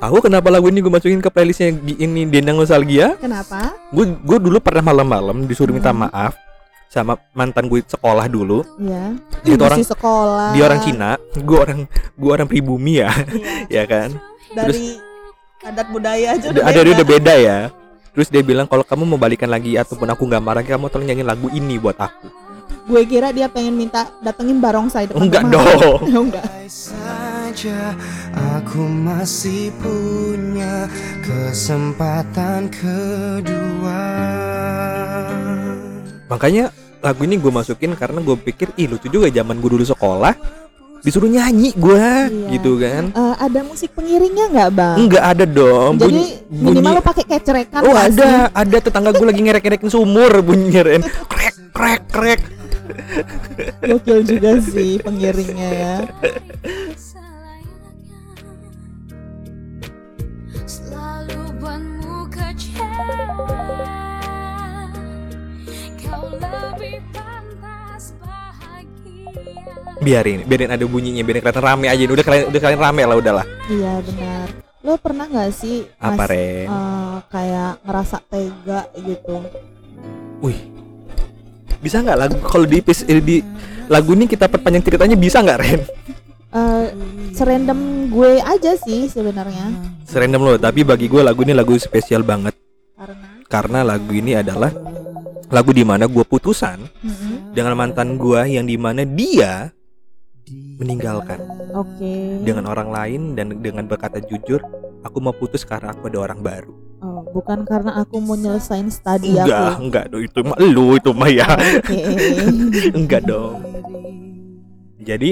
Tahu 0.00 0.16
kenapa 0.24 0.48
lagu 0.48 0.72
ini 0.72 0.80
gue 0.80 0.88
masukin 0.88 1.20
ke 1.20 1.28
playlistnya 1.28 1.76
di 1.76 2.00
ini 2.00 2.24
Dendang 2.24 2.56
Nostalgia? 2.56 3.20
Kenapa? 3.20 3.76
Gue 3.92 4.16
gue 4.16 4.38
dulu 4.40 4.64
pernah 4.64 4.80
malam-malam 4.80 5.44
disuruh 5.44 5.76
minta 5.76 5.92
Hmm. 5.92 6.08
maaf 6.08 6.40
sama 6.88 7.20
mantan 7.36 7.68
gue 7.68 7.84
sekolah 7.84 8.32
dulu. 8.32 8.64
Ya. 8.80 9.12
Dia 9.44 9.60
orang 9.60 9.80
sekolah. 9.80 10.52
dia 10.52 10.64
orang 10.64 10.80
Cina, 10.80 11.10
gue 11.36 11.56
orang 11.56 11.88
gue 12.16 12.30
orang 12.32 12.48
pribumi 12.48 13.00
ya, 13.00 13.08
Iya. 13.12 13.48
ya 13.76 13.84
kan. 13.88 14.08
Dari 14.52 15.00
adat 15.62 15.86
budaya 15.88 16.36
aja 16.36 16.48
udah 16.52 16.64
Ada 16.64 16.80
dia 16.80 16.84
beda. 16.84 16.96
udah 16.96 17.06
beda 17.08 17.34
ya. 17.36 17.58
Terus 18.12 18.28
dia 18.28 18.44
bilang 18.44 18.68
kalau 18.68 18.84
kamu 18.84 19.08
mau 19.08 19.16
balikan 19.16 19.48
lagi 19.48 19.72
ataupun 19.72 20.04
aku 20.12 20.28
nggak 20.28 20.44
marah, 20.44 20.60
kamu 20.60 20.92
tolong 20.92 21.08
nyanyiin 21.08 21.24
lagu 21.24 21.48
ini 21.48 21.80
buat 21.80 21.96
aku. 21.96 22.28
Gue 22.84 23.08
kira 23.08 23.32
dia 23.32 23.48
pengen 23.48 23.72
minta 23.72 24.12
datengin 24.20 24.60
barongsai 24.60 25.08
depan 25.08 25.22
Enggak 25.24 25.42
rumah. 25.48 25.64
dong. 25.80 26.00
Oh, 26.02 26.22
enggak. 26.28 26.44
saja 26.68 27.96
aku 28.32 28.80
masih 28.84 29.68
punya 29.76 30.88
kesempatan 31.20 32.72
kedua 32.72 34.00
Makanya 36.26 36.72
lagu 37.04 37.22
ini 37.22 37.36
gue 37.36 37.52
masukin 37.52 37.92
karena 37.92 38.24
gue 38.24 38.36
pikir 38.40 38.72
ih 38.76 38.88
lucu 38.88 39.08
juga 39.08 39.28
zaman 39.28 39.60
gue 39.60 39.70
dulu 39.72 39.84
sekolah 39.84 40.32
disuruh 41.02 41.26
nyanyi 41.26 41.70
gue 41.72 41.98
Iya. 41.98 42.48
gitu 42.52 42.78
kan. 42.78 43.10
Eh, 43.10 43.34
ada 43.36 43.60
musik 43.62 43.90
pengiringnya 43.92 44.46
nggak 44.48 44.70
bang? 44.72 44.96
Enggak 44.98 45.24
ada 45.26 45.44
dong. 45.44 45.92
Jadi 45.96 46.06
bunyi- 46.08 46.34
minimal 46.48 46.72
bunyi- 46.72 46.96
lo 46.96 47.02
pakai 47.02 47.24
kecerekan 47.26 47.80
Oh 47.80 47.90
nggak 47.90 48.06
ada, 48.08 48.22
sih? 48.24 48.54
ada 48.56 48.76
tetangga 48.78 49.10
gue 49.10 49.26
lagi 49.26 49.40
ngerek-ngerekin 49.40 49.90
sumur 49.90 50.32
bunyinya 50.40 50.82
Ren. 50.84 51.02
Krek, 51.32 51.54
krek, 51.72 52.02
krek. 52.08 52.40
Gokil 53.80 54.20
juga 54.22 54.50
sih 54.60 54.98
pengiringnya 54.98 55.68
ya. 55.70 55.94
Biarin, 70.02 70.42
biarin 70.44 70.70
ada 70.74 70.84
bunyinya, 70.84 71.22
biarin 71.22 71.40
kelihatan 71.40 71.62
rame 71.64 71.86
aja. 71.86 72.02
Udah 72.04 72.24
kalian 72.26 72.44
udah 72.50 72.60
kalian 72.60 72.80
rame 72.82 73.02
lah 73.06 73.16
udahlah. 73.16 73.46
Iya 73.70 73.92
benar. 74.02 74.46
Lo 74.82 74.98
pernah 74.98 75.30
nggak 75.30 75.50
sih 75.54 75.86
Apa 76.02 76.26
Mas, 76.26 76.30
Ren? 76.34 76.66
eh, 76.66 77.16
kayak 77.30 77.72
ngerasa 77.86 78.16
tega 78.26 78.80
gitu? 78.98 79.36
Wih. 80.42 80.58
Bisa 81.78 82.02
nggak 82.02 82.18
lagu 82.18 82.36
kalau 82.42 82.66
di, 82.66 82.82
eh, 82.82 83.22
di 83.22 83.36
lagu 83.86 84.10
ini 84.14 84.26
kita 84.26 84.50
perpanjang 84.50 84.82
ceritanya 84.82 85.14
bisa 85.14 85.38
nggak 85.38 85.60
Ren? 85.62 85.80
Eh, 86.52 86.84
serandom 87.32 88.10
gue 88.12 88.36
aja 88.42 88.76
sih 88.76 89.08
sebenarnya 89.08 89.72
Serandom 90.04 90.44
loh, 90.44 90.56
tapi 90.60 90.84
bagi 90.84 91.08
gue 91.08 91.24
lagu 91.24 91.40
ini 91.46 91.56
lagu 91.56 91.72
spesial 91.80 92.20
banget 92.20 92.52
karena 92.92 93.28
karena 93.48 93.78
lagu 93.80 94.12
ini 94.12 94.36
adalah 94.36 94.68
lagu 95.48 95.72
di 95.72 95.80
mana 95.80 96.04
gue 96.04 96.20
putusan 96.20 96.84
Mm-mm. 97.00 97.56
dengan 97.56 97.72
mantan 97.72 98.20
gue 98.20 98.40
yang 98.52 98.68
di 98.68 98.76
mana 98.76 99.00
dia 99.08 99.72
meninggalkan. 100.50 101.38
Oke. 101.72 102.42
Dengan 102.42 102.66
orang 102.66 102.90
lain 102.90 103.20
dan 103.38 103.62
dengan 103.62 103.86
berkata 103.86 104.18
jujur 104.18 104.58
aku 105.06 105.18
mau 105.22 105.34
putus 105.34 105.62
karena 105.62 105.94
aku 105.94 106.10
ada 106.10 106.18
orang 106.30 106.40
baru. 106.42 106.74
Oh, 107.02 107.26
bukan 107.34 107.66
karena 107.66 107.98
aku 107.98 108.22
mau 108.22 108.38
nyelesain 108.38 108.86
studi 108.86 109.34
enggak 109.34 109.74
aku 109.74 109.82
enggak 109.90 110.04
dong. 110.10 110.22
Itu 110.22 110.40
mah 110.46 110.58
lu 110.62 110.86
itu 110.98 111.10
mah 111.10 111.30
ya. 111.30 111.48
Oke. 111.50 112.00
Enggak 112.98 113.22
dong. 113.26 113.58
Jadi 115.02 115.30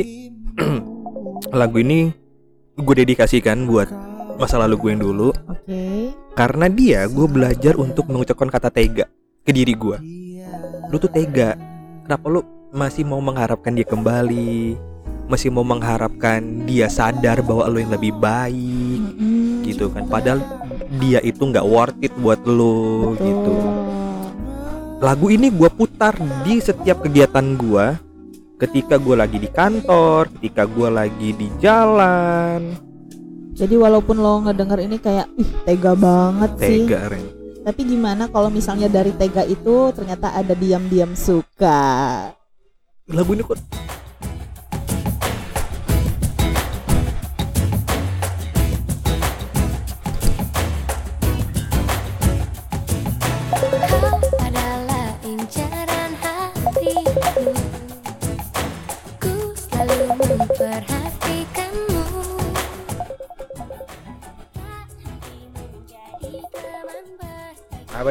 lagu 1.59 1.77
ini 1.79 2.11
gue 2.75 2.95
dedikasikan 3.07 3.71
buat 3.71 3.87
masa 4.35 4.59
lalu 4.59 4.75
gue 4.83 4.91
yang 4.99 5.03
dulu. 5.03 5.31
Oke. 5.47 6.11
Karena 6.35 6.67
dia 6.67 7.07
gue 7.07 7.27
belajar 7.31 7.79
untuk 7.79 8.11
mengucapkan 8.11 8.51
kata 8.51 8.71
tega 8.75 9.07
ke 9.47 9.51
diri 9.55 9.75
gue. 9.79 9.99
Lu 10.91 10.99
tuh 10.99 11.11
tega. 11.11 11.55
Kenapa 12.03 12.27
lu 12.27 12.43
masih 12.75 13.07
mau 13.07 13.23
mengharapkan 13.23 13.71
dia 13.75 13.87
kembali 13.87 14.75
masih 15.31 15.49
mau 15.49 15.63
mengharapkan 15.63 16.43
dia 16.67 16.91
sadar 16.91 17.39
bahwa 17.41 17.71
lu 17.71 17.79
yang 17.79 17.95
lebih 17.95 18.11
baik 18.13 18.99
Mm-mm. 19.15 19.63
gitu 19.63 19.87
kan 19.89 20.05
padahal 20.05 20.43
dia 20.99 21.23
itu 21.23 21.39
nggak 21.39 21.63
worth 21.63 21.95
it 22.03 22.11
buat 22.19 22.43
lo 22.43 23.15
Betul. 23.15 23.23
gitu 23.23 23.55
lagu 25.01 25.27
ini 25.31 25.49
gue 25.49 25.71
putar 25.71 26.13
di 26.43 26.59
setiap 26.59 27.01
kegiatan 27.01 27.55
gue 27.55 27.87
ketika 28.59 28.99
gue 28.99 29.17
lagi 29.17 29.39
di 29.39 29.49
kantor 29.49 30.29
ketika 30.37 30.67
gue 30.67 30.89
lagi 30.91 31.31
di 31.33 31.49
jalan 31.57 32.77
Jadi 33.51 33.77
walaupun 33.77 34.17
lo 34.17 34.41
ngedenger 34.41 34.81
ini 34.83 34.97
kayak 34.97 35.29
ih 35.37 35.51
tega 35.65 35.93
banget 35.93 36.51
sih. 36.57 36.85
tega 36.89 37.13
Ren 37.13 37.25
Tapi 37.61 37.81
gimana 37.85 38.25
kalau 38.27 38.49
misalnya 38.49 38.89
dari 38.89 39.13
tega 39.13 39.45
itu 39.45 39.93
ternyata 39.93 40.33
ada 40.33 40.57
diam-diam 40.57 41.13
suka. 41.13 42.33
lagu 43.07 43.31
ini 43.33 43.45
kok 43.45 43.61
ku 68.01 68.09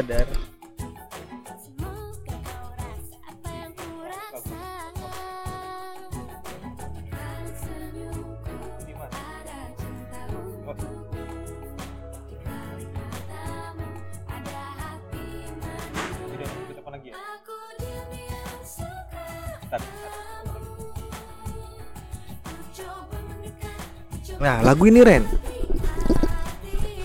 coba 22.70 23.18
nah 24.38 24.62
lagu 24.62 24.86
ini 24.86 25.02
Ren 25.02 25.39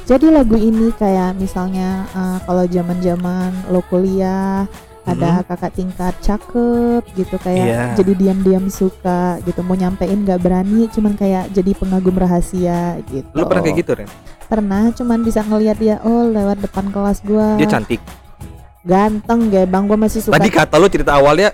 Jadi 0.05 0.29
lagu 0.29 0.53
ini 0.53 0.93
kayak 0.93 1.33
misalnya 1.41 2.05
eh, 2.13 2.37
kalau 2.45 2.63
zaman-zaman 2.69 3.49
lo 3.73 3.81
kuliah 3.89 4.69
ada 5.05 5.45
kakak 5.45 5.73
tingkat 5.77 6.13
cakep 6.17 7.05
gitu 7.13 7.37
kayak 7.37 7.65
Iya. 7.65 7.81
jadi 7.93 8.11
diam-diam 8.17 8.65
suka 8.73 9.37
gitu 9.45 9.61
mau 9.61 9.77
nyampein 9.77 10.25
nggak 10.25 10.41
berani 10.41 10.89
cuman 10.89 11.13
kayak 11.13 11.53
jadi 11.53 11.77
pengagum 11.77 12.17
rahasia 12.17 12.97
gitu. 13.13 13.29
lu 13.37 13.45
pernah 13.45 13.61
kayak 13.61 13.77
gitu 13.85 13.91
Ren 13.93 14.09
Pernah 14.45 14.93
cuman 14.93 15.21
bisa 15.25 15.41
ngelihat 15.45 15.77
dia 15.77 15.95
oh 16.05 16.29
lewat 16.29 16.61
depan 16.61 16.89
kelas 16.89 17.21
gua. 17.21 17.53
dia 17.57 17.69
cantik 17.69 18.01
Ganteng 18.85 19.49
gue 19.49 19.65
bang 19.65 19.85
gue 19.85 19.97
masih 19.97 20.21
suka. 20.25 20.37
tadi 20.37 20.49
kata 20.49 20.77
lu 20.77 20.89
cerita 20.89 21.17
awalnya 21.17 21.53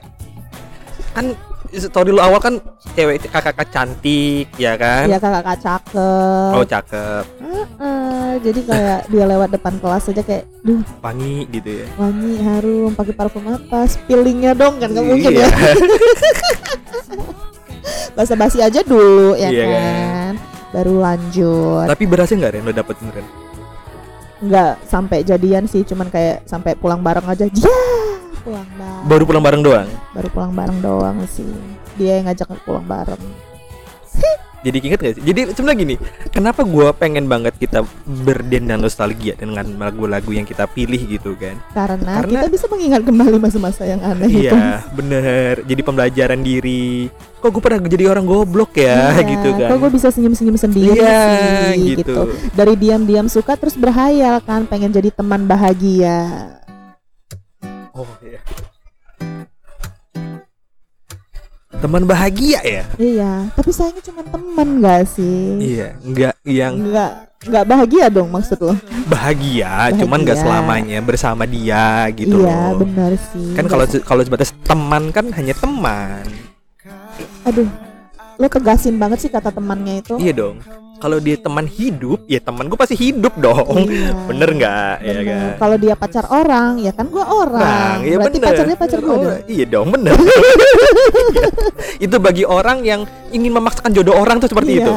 kan 1.12 1.36
story 1.74 2.10
lu 2.10 2.20
awal 2.20 2.38
kan 2.38 2.60
cewek 2.92 3.24
kakak 3.26 3.68
cantik 3.70 4.52
ya 4.56 4.76
kan? 4.76 5.08
Iya 5.08 5.18
kakak 5.18 5.58
cakep. 5.58 6.52
oh 6.52 6.64
cakep. 6.64 7.24
Heeh, 7.40 8.30
jadi 8.42 8.60
kayak 8.62 9.00
dia 9.08 9.24
lewat 9.26 9.50
depan 9.52 9.74
kelas 9.78 10.08
aja 10.08 10.20
kayak 10.20 10.44
duh 10.62 10.84
wangi 11.00 11.48
gitu 11.48 11.84
ya. 11.84 11.88
wangi 11.96 12.34
harum 12.40 12.92
pakai 12.92 13.14
parfum 13.14 13.46
apa? 13.46 13.86
Spillingnya 13.86 14.52
dong 14.52 14.78
kan 14.78 14.92
nggak 14.92 15.06
mungkin 15.06 15.32
Iya. 15.32 15.48
ya. 15.48 15.50
Basa-basi 18.12 18.60
aja 18.60 18.84
dulu 18.84 19.34
ya 19.34 19.48
Iya 19.48 19.66
kan? 19.68 20.34
baru 20.72 20.96
lanjut. 21.00 21.88
Tapi 21.88 22.04
berhasil 22.06 22.36
nggak 22.36 22.52
Ren 22.54 22.64
lo 22.64 22.72
dapetin 22.72 23.08
Ren? 23.10 23.28
Nggak 24.42 24.72
sampai 24.86 25.22
jadian 25.22 25.64
sih 25.66 25.84
cuman 25.84 26.08
kayak 26.08 26.44
sampai 26.44 26.74
pulang 26.74 27.00
bareng 27.00 27.24
aja 27.24 27.46
ya 27.46 27.76
pulang 28.42 28.66
baru 29.04 29.24
pulang 29.24 29.44
bareng 29.44 29.62
doang? 29.62 29.90
Baru 30.12 30.28
pulang 30.30 30.52
bareng 30.52 30.80
doang 30.80 31.18
sih. 31.28 31.48
Dia 31.96 32.20
yang 32.20 32.30
ngajak 32.30 32.48
pulang 32.64 32.86
bareng. 32.86 33.22
Jadi 34.62 34.78
inget 34.78 35.02
gak 35.02 35.14
sih? 35.18 35.24
Jadi 35.26 35.58
sebenarnya 35.58 35.80
gini 35.82 35.96
kenapa 36.30 36.62
gua 36.62 36.94
pengen 36.94 37.26
banget 37.26 37.58
kita 37.58 37.82
berdendan 38.06 38.78
nostalgia 38.78 39.34
dengan 39.34 39.66
lagu-lagu 39.74 40.30
yang 40.30 40.46
kita 40.46 40.70
pilih 40.70 41.02
gitu 41.10 41.34
kan? 41.34 41.58
Karena, 41.74 42.22
Karena- 42.22 42.46
kita 42.46 42.48
bisa 42.54 42.66
mengingat 42.70 43.02
kembali 43.02 43.42
masa-masa 43.42 43.90
yang 43.90 43.98
aneh 44.06 44.30
itu. 44.30 44.54
iya 44.54 44.86
bener. 44.94 45.66
Jadi 45.66 45.82
pembelajaran 45.82 46.46
diri. 46.46 47.10
Kok 47.42 47.50
gue 47.50 47.58
pernah 47.58 47.82
jadi 47.82 48.06
orang 48.06 48.22
goblok 48.22 48.78
ya? 48.78 49.18
Iya, 49.18 49.26
gitu 49.34 49.50
kan. 49.58 49.70
kok 49.74 49.78
gue 49.82 49.92
bisa 49.98 50.08
senyum-senyum 50.14 50.54
sendiri 50.54 50.94
Iya, 50.94 51.18
sih 51.74 51.98
gitu. 51.98 52.06
gitu. 52.06 52.22
dari 52.54 52.78
diam-diam 52.78 53.26
suka 53.26 53.58
terus 53.58 53.74
berhayal 53.74 54.46
kan 54.46 54.70
pengen 54.70 54.94
jadi 54.94 55.10
teman 55.10 55.50
bahagia 55.50 56.54
teman 61.82 62.04
bahagia 62.06 62.60
ya? 62.62 62.84
Iya 62.96 63.50
tapi 63.52 63.70
sayangnya 63.74 64.04
cuma 64.06 64.22
teman 64.24 64.68
gak 64.80 65.02
sih? 65.10 65.58
Iya 65.58 65.98
nggak 66.00 66.34
yang 66.46 66.74
nggak 66.78 67.12
nggak 67.42 67.66
bahagia 67.66 68.06
dong 68.14 68.30
maksud 68.30 68.62
lo. 68.62 68.78
Bahagia, 69.10 69.90
cuman 69.98 70.22
nggak 70.22 70.38
Bahagia. 70.38 70.46
selamanya 70.46 71.00
bersama 71.02 71.44
dia 71.50 72.06
gitu 72.14 72.38
iya 72.46 72.70
loh. 72.70 72.86
benar 72.86 73.18
sih. 73.18 73.58
Kan 73.58 73.66
kalau 73.66 73.86
kalau 74.06 74.22
sebatas 74.22 74.54
teman 74.62 75.10
kan 75.10 75.26
hanya 75.34 75.58
teman. 75.58 76.22
Aduh 77.44 77.66
lo 78.38 78.46
tegasin 78.46 78.98
banget 78.98 79.26
sih 79.26 79.30
kata 79.34 79.50
temannya 79.50 80.06
itu. 80.06 80.18
Iya 80.22 80.34
dong 80.38 80.62
kalau 81.02 81.18
dia 81.18 81.34
teman 81.36 81.66
hidup 81.66 82.22
ya 82.26 82.38
teman 82.38 82.70
gue 82.70 82.78
pasti 82.78 82.94
hidup 82.94 83.34
dong. 83.36 83.90
Iya. 83.90 84.14
bener 84.30 84.50
nggak? 84.54 84.96
Ya 85.02 85.14
kan? 85.20 85.50
Kalau 85.58 85.76
dia 85.76 85.94
pacar 85.98 86.26
orang 86.30 86.78
ya 86.78 86.94
kan 86.94 87.10
gua 87.10 87.26
orang. 87.26 87.60
Nah, 87.60 87.94
iya 88.00 88.16
berarti 88.16 88.38
bener. 88.38 88.48
pacarnya 88.54 88.78
pacar 88.78 89.00
gue 89.02 89.10
Oh, 89.12 89.38
iya 89.46 89.66
dong 89.66 89.90
bener. 89.90 90.14
Itu 92.06 92.16
bagi 92.18 92.44
orang 92.46 92.82
yang 92.82 93.02
ingin 93.30 93.52
memaksakan 93.52 93.92
jodoh 93.92 94.16
orang 94.16 94.38
tuh 94.38 94.48
seperti 94.48 94.80
itu. 94.80 94.92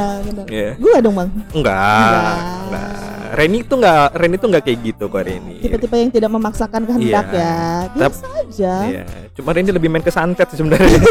Iya. 0.46 0.76
gue 0.76 0.94
dong 1.00 1.14
bang. 1.16 1.28
Enggak 1.50 2.36
Enggak. 2.68 2.92
Reni 3.34 3.66
tuh 3.66 3.82
enggak 3.82 4.14
Reni 4.14 4.36
tuh 4.38 4.46
enggak 4.46 4.62
kayak 4.62 4.78
gitu 4.84 5.04
kok 5.10 5.22
Reni. 5.26 5.58
Tipe-tipe 5.58 5.96
yang 5.98 6.12
tidak 6.12 6.30
memaksakan 6.30 6.86
kehendak 6.86 7.26
Iya. 7.28 7.42
ya. 7.42 7.58
Biasa 7.90 8.26
aja. 8.38 8.74
Iya, 8.86 9.04
cuma 9.34 9.50
Reni 9.50 9.70
lebih 9.74 9.90
main 9.90 10.04
ke 10.04 10.12
santet 10.14 10.46
sih 10.54 10.58
sebenarnya. 10.62 11.02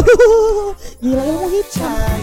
gila 1.03 1.19
ilmu 1.21 1.47
hitam 1.51 2.19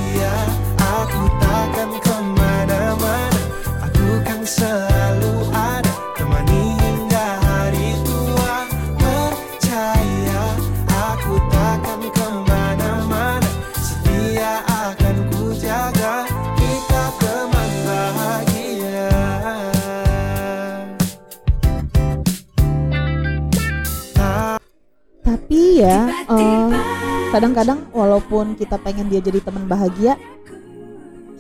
kadang-kadang 27.41 27.89
walaupun 27.97 28.53
kita 28.53 28.77
pengen 28.77 29.09
dia 29.09 29.25
jadi 29.25 29.41
teman 29.41 29.65
bahagia 29.65 30.21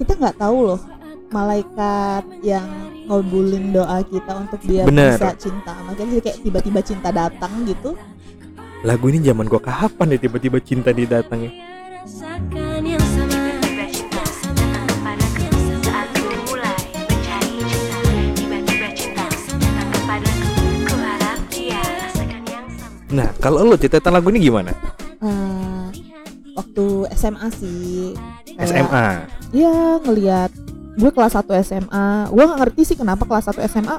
kita 0.01 0.17
nggak 0.17 0.41
tahu 0.41 0.73
loh 0.73 0.81
malaikat 1.29 2.25
yang 2.41 2.65
ngabulin 3.05 3.69
doa 3.69 4.01
kita 4.09 4.33
untuk 4.33 4.65
dia 4.65 4.89
Bener. 4.89 5.21
bisa 5.21 5.37
cinta 5.37 5.77
kita 5.93 6.03
jadi 6.09 6.21
kayak 6.25 6.39
tiba-tiba 6.41 6.81
cinta 6.81 7.13
datang 7.13 7.53
gitu 7.69 7.93
Lagu 8.81 9.13
ini 9.13 9.21
zaman 9.21 9.45
gua 9.45 9.61
kapan 9.61 10.17
ya 10.17 10.19
tiba-tiba 10.25 10.57
cinta 10.57 10.89
didatangin? 10.89 11.53
Rasakan 12.01 12.81
yang 12.81 13.05
sama 13.13 13.61
Tiba-tiba 13.61 13.85
cinta 13.93 14.25
datang 14.57 14.89
kepadaku 14.89 15.45
saat 15.85 16.09
ku 16.17 16.33
mulai 16.49 16.81
mencari 16.97 17.61
cinta. 17.69 17.97
Tiba-tiba 18.41 18.89
cinta 18.97 19.25
datang 19.37 19.89
kepadaku. 19.93 20.65
Ku 20.65 20.95
harap 20.97 21.41
dia 21.53 21.77
rasakan 21.77 22.43
yang 22.49 22.67
sama. 22.73 23.13
Nah, 23.13 23.29
kalau 23.37 23.69
lu 23.69 23.77
ceritain 23.77 24.17
lagu 24.17 24.33
ini 24.33 24.49
gimana? 24.49 24.73
Eh, 25.21 25.60
waktu 26.61 26.85
SMA 27.13 27.47
sih 27.51 28.13
kayak- 28.51 28.69
SMA. 28.87 29.09
ya 29.53 29.75
ngelihat 29.99 30.51
gue 30.93 31.11
kelas 31.11 31.33
1 31.35 31.49
SMA 31.59 32.07
gue 32.29 32.43
nggak 32.43 32.61
ngerti 32.61 32.81
sih 32.85 32.97
kenapa 32.97 33.25
kelas 33.25 33.49
1 33.49 33.65
SMA 33.65 33.97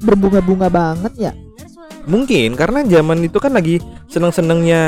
berbunga-bunga 0.00 0.68
banget 0.68 1.14
ya 1.20 1.32
Mungkin 2.04 2.52
karena 2.52 2.84
zaman 2.84 3.16
itu 3.22 3.38
kan 3.38 3.48
lagi 3.50 3.80
seneng-senengnya 4.08 4.82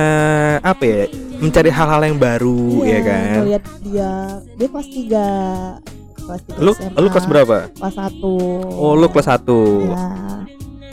apa 0.61 0.85
ya? 0.85 1.03
Mencari 1.39 1.71
hal-hal 1.71 2.05
yang 2.05 2.19
baru 2.19 2.61
Iya, 2.79 2.93
ya 2.93 3.01
kan. 3.03 3.37
ngelihat 3.39 3.63
dia 3.81 4.11
dia 4.53 4.69
kelas 4.69 4.89
3 4.91 5.25
kelas 6.19 6.41
3 6.47 6.61
Lu 6.61 6.73
SMA 6.75 6.99
lu 6.99 7.09
kelas 7.09 7.25
berapa? 7.25 7.57
kelas 7.73 7.97
1 7.97 8.21
Oh, 8.69 8.93
lu 8.93 9.09
kelas 9.09 9.29
1. 9.31 9.57
ya 9.83 9.97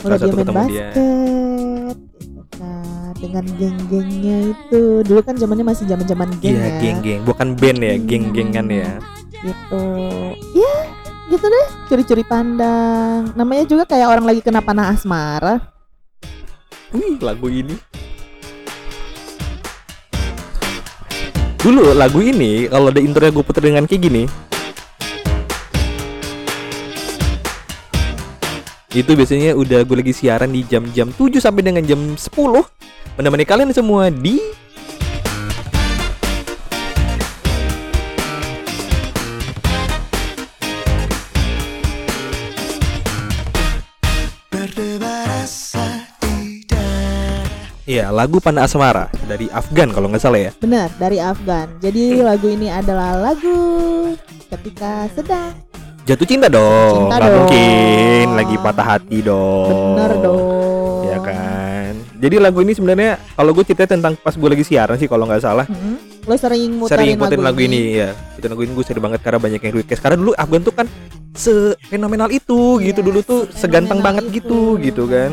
mulai 0.00 0.16
dia 0.16 0.22
satu 0.22 0.32
main 0.32 0.40
ketemu 0.40 0.62
dia. 0.64 0.88
basket 0.88 1.96
gitu 2.16 2.42
kan 2.50 2.93
dengan 3.24 3.44
geng-gengnya 3.56 4.52
itu. 4.52 5.00
Dulu 5.00 5.20
kan 5.24 5.40
zamannya 5.40 5.64
masih 5.64 5.88
zaman 5.88 6.04
zaman 6.04 6.28
geng 6.44 6.60
yeah, 6.60 6.68
ya. 6.68 6.80
geng-geng. 6.84 7.20
Bukan 7.24 7.56
band 7.56 7.80
ya 7.80 7.94
hmm. 7.96 8.04
geng-gengan 8.04 8.66
ya. 8.68 8.90
Gitu. 9.40 9.84
Ya 10.52 10.60
yeah, 10.60 10.80
gitu 11.32 11.46
deh. 11.48 11.66
Curi-curi 11.88 12.24
pandang. 12.28 13.32
Namanya 13.32 13.64
juga 13.64 13.88
kayak 13.88 14.12
orang 14.12 14.24
lagi 14.28 14.44
kena 14.44 14.60
panah 14.60 14.92
asmara. 14.92 15.64
Wih, 16.92 17.16
lagu 17.24 17.48
ini. 17.48 17.74
Dulu 21.64 21.96
lagu 21.96 22.20
ini 22.20 22.68
kalau 22.68 22.92
ada 22.92 23.00
intro 23.00 23.24
gue 23.24 23.40
puter 23.40 23.64
dengan 23.64 23.88
kayak 23.88 24.04
gini 24.04 24.28
itu 28.94 29.10
biasanya 29.18 29.58
udah 29.58 29.82
gue 29.82 29.96
lagi 29.98 30.14
siaran 30.14 30.54
di 30.54 30.62
jam-jam 30.62 31.10
7 31.10 31.42
sampai 31.42 31.66
dengan 31.66 31.82
jam 31.82 32.14
10 32.14 32.30
menemani 33.18 33.42
kalian 33.42 33.74
semua 33.74 34.06
di 34.06 34.38
Berdebar 44.46 45.26
rasa 45.26 46.06
di 46.22 46.62
dada 46.62 47.50
ya 47.90 48.14
lagu 48.14 48.38
Panah 48.38 48.70
Asmara 48.70 49.10
dari 49.26 49.50
Afgan 49.50 49.90
kalau 49.90 50.06
nggak 50.06 50.22
salah 50.22 50.38
ya. 50.38 50.50
Benar, 50.62 50.94
dari 51.02 51.18
Afgan. 51.18 51.66
Jadi 51.82 52.14
lagu 52.30 52.46
ini 52.46 52.70
adalah 52.70 53.18
lagu 53.18 53.58
ketika 54.54 55.10
sedang 55.18 55.50
jatuh 56.04 56.26
cinta 56.28 56.46
dong. 56.52 57.08
Cinta 57.08 57.16
nggak 57.16 57.30
dong. 57.32 57.36
mungkin 57.48 58.26
lagi 58.36 58.56
patah 58.60 58.86
hati 58.86 59.18
dong. 59.24 59.96
Bener 59.96 60.12
dong. 60.20 61.02
ya 61.04 61.18
kan? 61.20 61.92
Jadi 62.20 62.36
lagu 62.40 62.58
ini 62.60 62.72
sebenarnya 62.72 63.20
kalau 63.36 63.52
gue 63.52 63.64
cerita 63.64 63.84
tentang 63.84 64.16
pas 64.16 64.32
gue 64.32 64.48
lagi 64.48 64.64
siaran 64.64 64.96
sih 64.96 65.08
kalau 65.08 65.24
nggak 65.24 65.42
salah. 65.44 65.66
Hmm, 65.68 65.96
Lo 66.24 66.36
sering 66.36 66.80
muterin 66.80 67.16
sering 67.16 67.16
ikutin 67.20 67.40
lagu, 67.44 67.60
ini. 67.60 68.00
ya 68.00 68.16
ikutin 68.36 68.50
lagu 68.52 68.62
ini 68.64 68.72
gue 68.72 68.84
sering 68.84 69.04
banget 69.04 69.20
karena 69.24 69.40
banyak 69.40 69.60
yang 69.60 69.74
request. 69.76 70.00
Karena 70.00 70.16
dulu 70.20 70.32
Afgan 70.36 70.62
tuh 70.64 70.74
kan 70.76 70.86
sefenomenal 71.34 72.28
itu 72.32 72.80
gitu. 72.80 73.00
Iya, 73.00 73.06
dulu 73.08 73.18
tuh 73.20 73.40
seganteng 73.52 74.00
fenomenal 74.00 74.04
banget 74.04 74.24
itu. 74.32 74.36
gitu 74.36 74.60
gitu 74.80 75.02
kan 75.08 75.32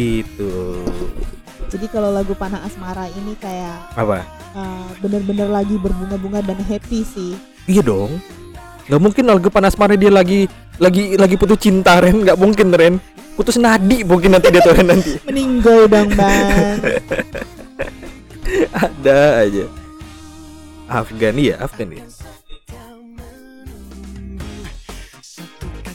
gitu. 0.00 0.82
Jadi 1.70 1.86
kalau 1.86 2.10
lagu 2.10 2.34
Panah 2.34 2.66
Asmara 2.66 3.06
ini 3.12 3.38
kayak 3.38 3.94
apa? 3.94 4.26
uh, 4.56 4.88
bener-bener 4.98 5.46
lagi 5.46 5.78
berbunga-bunga 5.78 6.42
dan 6.42 6.58
happy 6.66 7.06
sih. 7.06 7.32
iya 7.70 7.84
dong. 7.84 8.18
Nggak 8.90 9.00
mungkin 9.06 9.24
lagu 9.30 9.48
panas 9.54 9.78
marah 9.78 9.94
dia 9.94 10.10
lagi 10.10 10.50
lagi 10.82 11.14
lagi 11.14 11.38
putus 11.38 11.62
cinta 11.62 12.02
Ren. 12.02 12.26
Nggak 12.26 12.38
mungkin 12.40 12.74
Ren. 12.74 12.98
Putus 13.38 13.54
nadi 13.54 14.02
mungkin 14.02 14.34
nanti 14.34 14.50
dia 14.50 14.64
tuh 14.64 14.74
Ren 14.74 14.88
nanti. 14.90 15.14
Meninggal 15.30 15.86
dong 15.86 16.10
bang. 16.18 16.74
ada 18.82 19.46
aja. 19.46 19.64
Afgan 20.90 21.38
Afgan 21.38 21.90
ya 21.94 22.02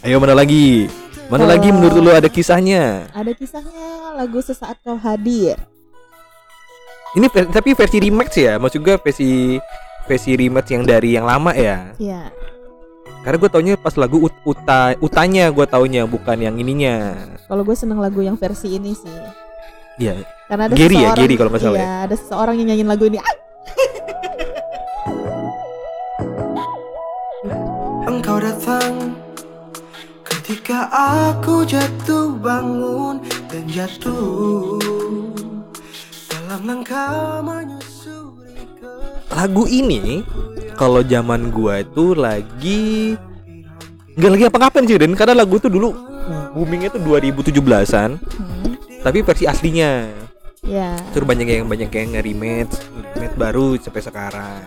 ayo 0.05 0.21
mana 0.21 0.37
lagi 0.37 0.85
mana 1.25 1.41
Kalau- 1.41 1.51
lagi 1.51 1.67
menurut 1.69 1.97
lu 1.97 2.11
ada 2.11 2.29
kisahnya? 2.29 3.09
Ada 3.11 3.31
kisahnya 3.33 3.87
lagu 4.13 4.39
sesaat 4.39 4.77
kau 4.81 4.95
hadir. 4.95 5.57
ini 7.15 7.31
ver- 7.31 7.47
tapi 7.47 7.71
versi 7.71 7.97
remix 7.97 8.35
ya? 8.35 8.59
Maksud 8.59 8.83
gue 8.83 8.95
versi 8.99 9.55
versi 10.03 10.31
remix 10.35 10.67
yang 10.67 10.83
dari 10.83 11.15
yang 11.15 11.23
lama 11.23 11.55
ya? 11.55 11.95
Ya, 11.95 12.27
karena 13.23 13.39
gue 13.39 13.49
taunya 13.49 13.73
pas 13.73 13.95
lagu 13.95 14.19
ut- 14.21 14.43
uta 14.43 14.93
utanya 14.99 15.47
gue 15.47 15.63
taunya 15.63 16.03
bukan 16.03 16.37
yang 16.37 16.59
ininya. 16.59 17.15
Kalau 17.47 17.63
gue 17.63 17.73
seneng 17.73 17.97
lagu 17.97 18.19
yang 18.19 18.35
versi 18.35 18.75
ini 18.75 18.91
sih. 18.91 19.15
Iya. 19.95 20.27
Karena 20.45 20.67
ada 20.67 20.75
Gary 20.75 20.99
ya, 20.99 21.15
Gary 21.15 21.33
kalau 21.33 21.49
nggak 21.49 21.63
salah 21.63 21.79
iya, 21.79 21.93
ada 22.03 22.13
seseorang 22.13 22.59
yang 22.59 22.67
nyanyiin 22.69 22.85
lagu 22.85 23.07
ini. 23.07 23.17
Ah, 23.17 23.35
Engkau 28.05 28.37
datang 28.37 29.15
Ketika 30.45 30.85
aku 31.25 31.65
jatuh 31.65 32.37
bangun 32.37 33.17
Dan 33.49 33.65
jatuh 33.65 34.77
Dalam 36.29 36.69
langkah 36.69 37.41
menyusuri 37.41 38.53
ke 38.77 38.93
lagu 39.33 39.65
ini 39.65 40.21
kalau 40.77 41.01
zaman 41.01 41.49
gua 41.49 41.81
itu 41.81 42.13
lagi 42.13 43.17
nggak 44.13 44.31
lagi 44.37 44.43
apa 44.45 44.57
ngapain 44.61 44.85
sih 44.85 45.01
Den 45.01 45.17
karena 45.17 45.41
lagu 45.41 45.57
itu 45.57 45.65
dulu 45.65 45.97
boomingnya 46.53 46.93
tuh 46.93 47.01
2017an 47.01 48.21
hmm, 48.21 49.01
tapi 49.01 49.25
versi 49.25 49.49
aslinya. 49.49 50.13
Ya. 50.61 50.93
terus 51.09 51.25
banyak 51.25 51.45
yang 51.45 51.65
banyak 51.65 51.89
yang 51.89 52.17
nge-remake 52.17 52.69
remake 53.17 53.37
baru 53.37 53.77
sampai 53.81 54.01
sekarang. 54.01 54.61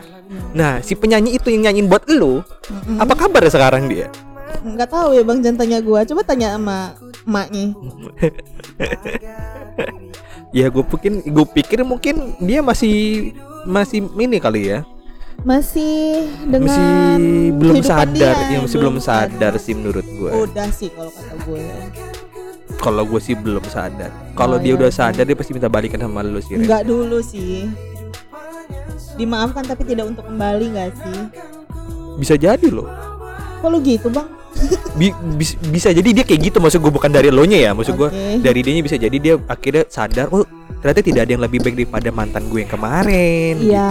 Nah 0.54 0.82
si 0.82 0.98
penyanyi 0.98 1.38
itu 1.38 1.54
yang 1.54 1.70
nyanyiin 1.70 1.86
buat 1.86 2.06
lu 2.10 2.42
Mm-mm. 2.42 2.98
apa 2.98 3.14
kabar 3.14 3.46
ya 3.46 3.50
sekarang 3.50 3.86
dia 3.86 4.10
Nggak 4.58 4.90
tahu 4.90 5.08
ya 5.14 5.22
bang, 5.22 5.38
jangan 5.40 5.58
tanya 5.58 5.78
gue. 5.80 6.00
Coba 6.04 6.22
tanya 6.24 6.48
sama 6.54 6.78
emaknya. 7.24 7.64
ya 10.50 10.66
gue 10.68 10.84
pikir 10.84 11.12
gue 11.28 11.46
pikir 11.52 11.78
mungkin 11.84 12.36
dia 12.40 12.64
masih 12.64 13.30
masih 13.68 14.08
ini 14.16 14.40
kali 14.40 14.72
ya 14.72 14.80
Masih 15.44 16.24
dengan 16.48 17.20
masih 17.20 17.52
belum 17.54 17.76
sadar 17.84 18.34
dia, 18.34 18.50
ya 18.50 18.58
masih 18.64 18.78
belum 18.80 18.96
sadar 18.98 19.52
sih 19.60 19.76
menurut 19.76 20.02
gue 20.02 20.30
Udah 20.34 20.66
sih 20.72 20.88
kalau 20.90 21.12
kata 21.12 21.34
gue. 21.46 21.62
kalau 22.80 23.02
gue 23.04 23.20
sih 23.20 23.36
belum 23.36 23.62
sadar 23.68 24.10
kalau 24.32 24.56
Oh, 24.56 24.62
dia 24.62 24.72
iya, 24.72 24.78
udah 24.80 24.90
iya. 24.90 24.98
sadar 24.98 25.22
dia 25.28 25.36
pasti 25.36 25.52
minta 25.52 25.68
balikan 25.68 26.00
sama 26.00 26.24
lu 26.24 26.40
sih. 26.40 26.56
Enggak 26.56 26.88
dulu 26.88 27.20
sih. 27.20 27.68
Dimaafkan 29.14 29.62
tapi 29.62 29.82
tidak 29.84 30.10
untuk 30.10 30.24
kembali 30.26 30.64
nggak 30.74 30.90
sih? 30.96 31.20
bisa 32.18 32.34
jadi 32.34 32.66
loh 32.66 32.88
lu 33.62 33.78
gitu 33.78 34.08
bang? 34.08 34.26
Bi- 34.94 35.14
bis- 35.34 35.54
bisa 35.64 35.88
jadi 35.88 36.10
dia 36.12 36.22
kayak 36.22 36.40
gitu 36.44 36.58
maksud 36.58 36.78
gue 36.78 36.90
bukan 36.90 37.08
dari 37.08 37.28
lo 37.28 37.42
nya 37.42 37.58
ya 37.60 37.70
maksud 37.70 37.94
gue 37.94 38.08
Oke. 38.08 38.40
dari 38.40 38.60
dia 38.60 38.74
bisa 38.78 38.96
jadi 38.96 39.14
dia 39.14 39.34
akhirnya 39.40 39.86
sadar 39.86 40.26
oh 40.28 40.42
ternyata 40.76 41.00
tidak 41.00 41.20
ada 41.22 41.32
yang 41.32 41.40
lebih 41.40 41.58
baik 41.60 41.74
daripada 41.76 42.08
mantan 42.08 42.46
gue 42.46 42.60
yang 42.60 42.68
kemarin 42.68 43.54
gitu 43.56 43.70
Iya. 43.70 43.90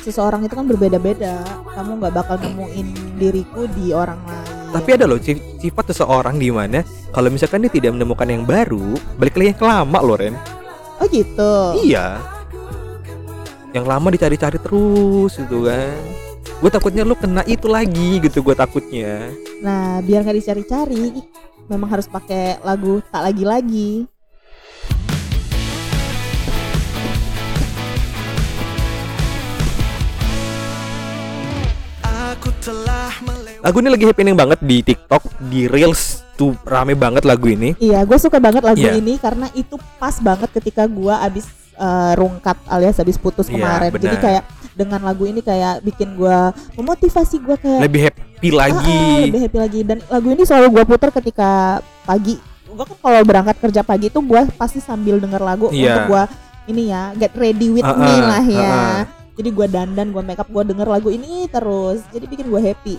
Seseorang 0.00 0.40
itu 0.40 0.54
kan 0.54 0.64
berbeda-beda. 0.64 1.44
Kamu 1.70 2.00
nggak 2.00 2.14
bakal 2.14 2.40
nemuin 2.40 2.88
diriku 3.16 3.68
di 3.70 3.92
orang 3.92 4.16
lain. 4.24 4.48
tapi 4.70 4.94
ada 4.94 5.04
loh 5.04 5.18
sif- 5.18 5.42
sifat 5.58 5.90
seseorang 5.90 6.38
di 6.38 6.46
mana 6.48 6.80
kalau 7.10 7.26
misalkan 7.26 7.60
dia 7.60 7.68
tidak 7.68 7.90
menemukan 7.92 8.22
yang 8.24 8.42
baru 8.42 8.94
balik 9.18 9.34
lagi 9.34 9.50
yang 9.50 9.60
lama 9.60 9.98
loh 9.98 10.14
Ren 10.14 10.38
Oh 10.96 11.06
gitu. 11.06 11.52
iya 11.82 12.22
yang 13.70 13.82
lama 13.82 14.08
dicari-cari 14.08 14.56
terus 14.56 15.34
gitu 15.36 15.66
kan 15.66 15.90
gue 16.58 16.70
takutnya 16.70 17.06
lu 17.06 17.14
kena 17.14 17.46
itu 17.46 17.70
lagi 17.70 18.18
gitu 18.18 18.42
gue 18.42 18.58
takutnya. 18.58 19.30
Nah, 19.62 20.02
biar 20.02 20.26
nggak 20.26 20.38
dicari-cari, 20.42 21.22
memang 21.70 21.86
harus 21.94 22.10
pakai 22.10 22.58
lagu 22.66 22.98
tak 23.14 23.22
telah 32.60 33.12
melewati 33.24 33.64
lagu 33.64 33.76
ini 33.80 33.88
lagi 33.88 34.04
happening 34.04 34.36
banget 34.36 34.58
di 34.60 34.78
TikTok 34.84 35.22
di 35.48 35.64
Reels. 35.64 36.24
Tuh 36.36 36.56
rame 36.64 36.96
banget 36.96 37.28
lagu 37.28 37.52
ini. 37.52 37.76
Iya, 37.76 38.00
gue 38.08 38.16
suka 38.16 38.40
banget 38.40 38.64
lagu 38.64 38.80
Iya. 38.80 38.96
ini 38.96 39.20
karena 39.20 39.52
itu 39.52 39.76
pas 40.00 40.16
banget 40.24 40.48
ketika 40.56 40.88
gue 40.88 41.12
abis 41.12 41.44
eh, 41.80 42.12
rungkat 42.14 42.56
alias 42.68 43.00
abis 43.00 43.16
putus 43.16 43.48
Iya, 43.48 43.56
kemarin. 43.56 43.90
Jadi 43.92 44.06
benar. 44.12 44.22
kayak 44.22 44.44
dengan 44.70 45.00
lagu 45.02 45.24
ini 45.24 45.40
kayak 45.40 45.82
bikin 45.82 46.14
gue 46.14 46.38
memotivasi 46.74 47.36
gue 47.40 47.56
kayak 47.56 47.80
lebih 47.82 48.00
happy 48.06 48.20
"Ah, 48.22 48.54
ah, 48.54 48.56
lagi 48.62 49.00
lebih 49.26 49.40
happy 49.42 49.58
lagi. 49.58 49.80
Dan 49.82 49.98
lagu 50.06 50.28
ini 50.28 50.42
selalu 50.44 50.66
gue 50.70 50.84
putar 50.86 51.10
ketika 51.12 51.50
pagi. 52.04 52.36
Gue 52.64 52.84
kan 52.86 52.96
kalau 52.96 53.20
berangkat 53.24 53.56
kerja 53.58 53.82
pagi 53.82 54.08
itu 54.08 54.20
gue 54.20 54.40
pasti 54.54 54.78
sambil 54.78 55.18
denger 55.18 55.40
lagu 55.40 55.68
Iya. 55.68 56.06
untuk 56.06 56.14
gue 56.14 56.22
ini 56.68 56.82
ya 56.88 57.10
get 57.16 57.34
ready 57.34 57.68
with 57.68 57.82
Ah, 57.82 57.92
me 57.92 58.08
ah, 58.08 58.20
lah 58.30 58.44
ya. 58.44 58.60
ah, 58.62 58.70
ah. 58.70 59.02
Jadi 59.34 59.48
gue 59.50 59.66
dandan, 59.66 60.12
gue 60.12 60.20
makeup, 60.20 60.46
gue 60.46 60.64
denger 60.68 60.84
lagu 60.84 61.08
ini 61.08 61.48
terus. 61.48 62.04
Jadi 62.08 62.28
bikin 62.28 62.46
gue 62.46 62.60
happy. 62.60 62.96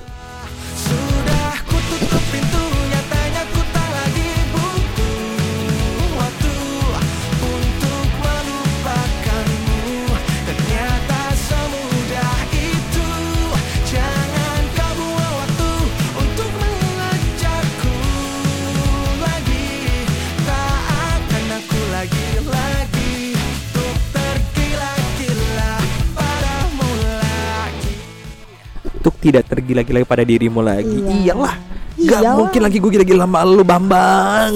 Untuk 29.01 29.17
tidak 29.17 29.43
tergila-gila 29.45 30.05
pada 30.05 30.21
dirimu 30.21 30.61
lagi 30.61 30.93
Iya. 30.93 31.33
iyalah 31.33 31.55
Gak 31.91 32.21
Iyalah. 32.21 32.37
mungkin 32.37 32.61
lagi 32.61 32.77
gue 32.77 32.91
gila-gila 32.91 33.25
sama 33.25 33.41
lu 33.43 33.65
Bambang 33.65 34.53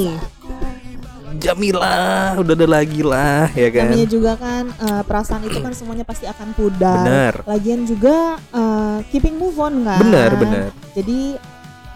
Jamila, 1.36 2.32
udah 2.40 2.56
ada 2.56 2.66
lagi 2.66 3.04
lah 3.04 3.52
ya 3.52 3.70
kan. 3.70 3.92
namanya 3.92 4.08
juga 4.08 4.32
kan 4.34 4.64
eh, 4.72 5.04
perasaan 5.04 5.44
itu 5.44 5.60
kan 5.60 5.74
semuanya 5.74 6.02
pasti 6.02 6.26
akan 6.26 6.56
pudar 6.56 7.04
Bener. 7.04 7.34
lagian 7.44 7.84
juga 7.84 8.38
eh, 8.40 8.98
keeping 9.10 9.36
move 9.36 9.58
on 9.58 9.84
kan 9.84 10.00
Bener, 10.00 10.32
bener. 10.34 10.70
jadi 10.94 11.36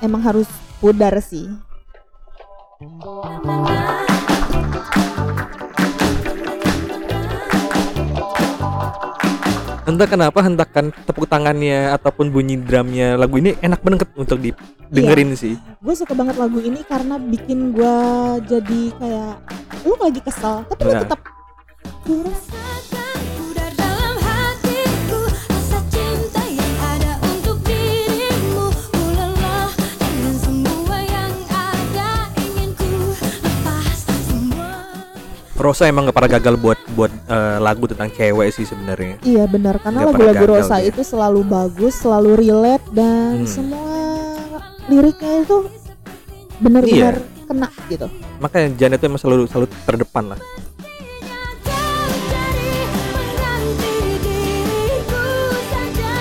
emang 0.02 0.22
harus 0.22 0.50
pudar 0.78 1.18
sih 1.20 1.47
Entah 9.90 10.06
kenapa 10.06 10.46
hentakan 10.46 10.94
tepuk 11.04 11.26
tangannya 11.26 11.90
ataupun 11.98 12.30
bunyi 12.30 12.62
drumnya 12.62 13.18
lagu 13.18 13.42
ini 13.42 13.58
enak 13.58 13.82
banget 13.82 14.06
untuk 14.14 14.38
didengerin 14.38 15.34
sih. 15.34 15.58
gue 15.58 15.96
suka 15.98 16.14
banget 16.14 16.38
lagu 16.38 16.62
ini 16.62 16.86
karena 16.86 17.18
bikin 17.18 17.74
gue 17.74 17.96
jadi 18.46 18.82
kayak 19.02 19.34
lu 19.82 19.98
lagi 19.98 20.22
kesel 20.22 20.62
tapi 20.70 20.82
lu 20.86 20.92
Nah. 20.94 21.02
tetap 21.02 21.20
"Ku 22.06 22.22
Rosa 35.60 35.84
emang 35.86 36.07
gak 36.07 36.16
pernah 36.16 36.32
gagal 36.39 36.55
buat 36.55 36.80
buat 36.89 37.12
eh, 37.28 37.57
lagu 37.60 37.84
tentang 37.84 38.07
cewek 38.10 38.47
sih 38.49 38.64
sebenarnya. 38.64 39.20
Iya 39.22 39.43
benar 39.45 39.76
karena 39.78 40.07
lagu-lagu 40.07 40.45
Rosa 40.49 40.80
dia. 40.80 40.88
itu 40.88 41.03
selalu 41.03 41.43
bagus, 41.43 41.99
selalu 41.99 42.39
relate 42.39 42.86
dan 42.89 43.43
Hmm. 43.43 43.49
semua 43.49 43.91
liriknya 44.88 45.43
itu 45.43 45.57
benar-benar 46.57 47.16
Iya. 47.20 47.45
kena 47.45 47.68
gitu. 47.88 48.07
Makanya 48.39 48.68
Janet 48.74 48.97
itu 48.97 49.05
emang 49.05 49.20
selalu 49.20 49.43
selalu 49.45 49.68
terdepan 49.84 50.26
lah. 50.32 50.39
Jauh 51.60 52.16
dari 52.26 52.72
menanti 52.88 53.93
diriku 54.24 55.26
saja 55.66 56.16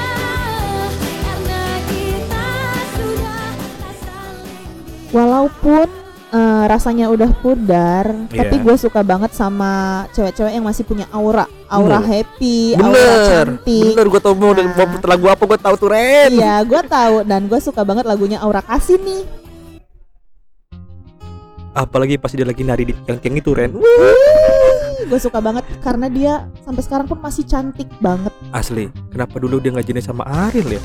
Karena 1.23 1.61
kita 1.87 2.45
sudah 2.93 3.43
tak 3.55 3.95
saling 4.03 4.75
Walaupun 5.09 5.87
eh, 6.29 6.65
rasanya 6.67 7.09
udah 7.09 7.31
pudar, 7.35 8.05
tapi 8.29 8.57
Iya. 8.57 8.65
gue 8.65 8.77
suka 8.77 9.01
banget 9.01 9.33
sama 9.33 9.71
cewek-cewek 10.13 10.53
yang 10.53 10.63
masih 10.63 10.85
punya 10.85 11.09
aura, 11.09 11.49
aura 11.67 11.99
Bener. 11.99 12.29
happy, 12.29 12.59
aura 12.75 12.93
Bener, 12.93 13.25
cantik. 13.27 13.85
bener 13.93 14.07
gue 14.07 14.21
tau 14.21 14.35
mau 14.35 14.53
Nah. 14.53 15.01
lagu 15.03 15.27
apa 15.27 15.43
gue 15.43 15.59
tahu 15.59 15.75
tuh 15.75 15.89
Ren. 15.89 16.31
Iya, 16.31 16.61
gue 16.63 16.81
tahu 16.85 17.15
dan 17.23 17.47
gue 17.47 17.57
suka 17.59 17.81
banget 17.81 18.05
lagunya 18.05 18.39
Aura 18.39 18.61
Kasih 18.61 18.97
nih. 18.99 19.23
Apalagi 21.71 22.19
pas 22.19 22.29
dia 22.29 22.43
lagi 22.43 22.61
nari 22.61 22.91
di 22.91 22.95
tiang-tiang 22.99 23.37
itu 23.39 23.51
Ren. 23.55 23.71
Gue 25.09 25.17
suka 25.17 25.39
banget 25.39 25.63
karena 25.79 26.11
dia 26.11 26.33
sampai 26.61 26.83
sekarang 26.83 27.07
pun 27.07 27.19
masih 27.19 27.47
cantik 27.47 27.87
banget. 27.99 28.35
Asli, 28.51 28.91
kenapa 29.09 29.39
dulu 29.39 29.57
dia 29.57 29.71
nggak 29.71 29.87
jenis 29.87 30.05
sama 30.05 30.27
Ariel 30.27 30.77
ya? 30.77 30.83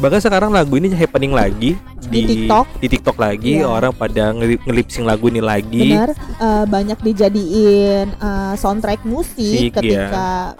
Bahkan 0.00 0.18
sekarang 0.18 0.50
lagu 0.50 0.74
ini 0.74 0.88
happening 0.90 1.30
lagi 1.30 1.76
Di 2.00 2.24
TikTok. 2.24 2.66
di 2.80 2.88
TikTok 2.88 3.16
lagi 3.16 3.60
Iya. 3.60 3.68
orang 3.68 3.92
pada 3.92 4.32
ngelip 4.32 4.64
ngelipsing 4.64 5.04
lagu 5.04 5.28
ini 5.28 5.38
lagi. 5.38 5.92
Benar, 5.92 6.10
eh, 6.16 6.64
banyak 6.66 6.98
dijadiin 6.98 8.06
eh, 8.10 8.54
soundtrack 8.56 9.04
musik 9.04 9.68
Musik, 9.68 9.76
ketika 9.76 10.56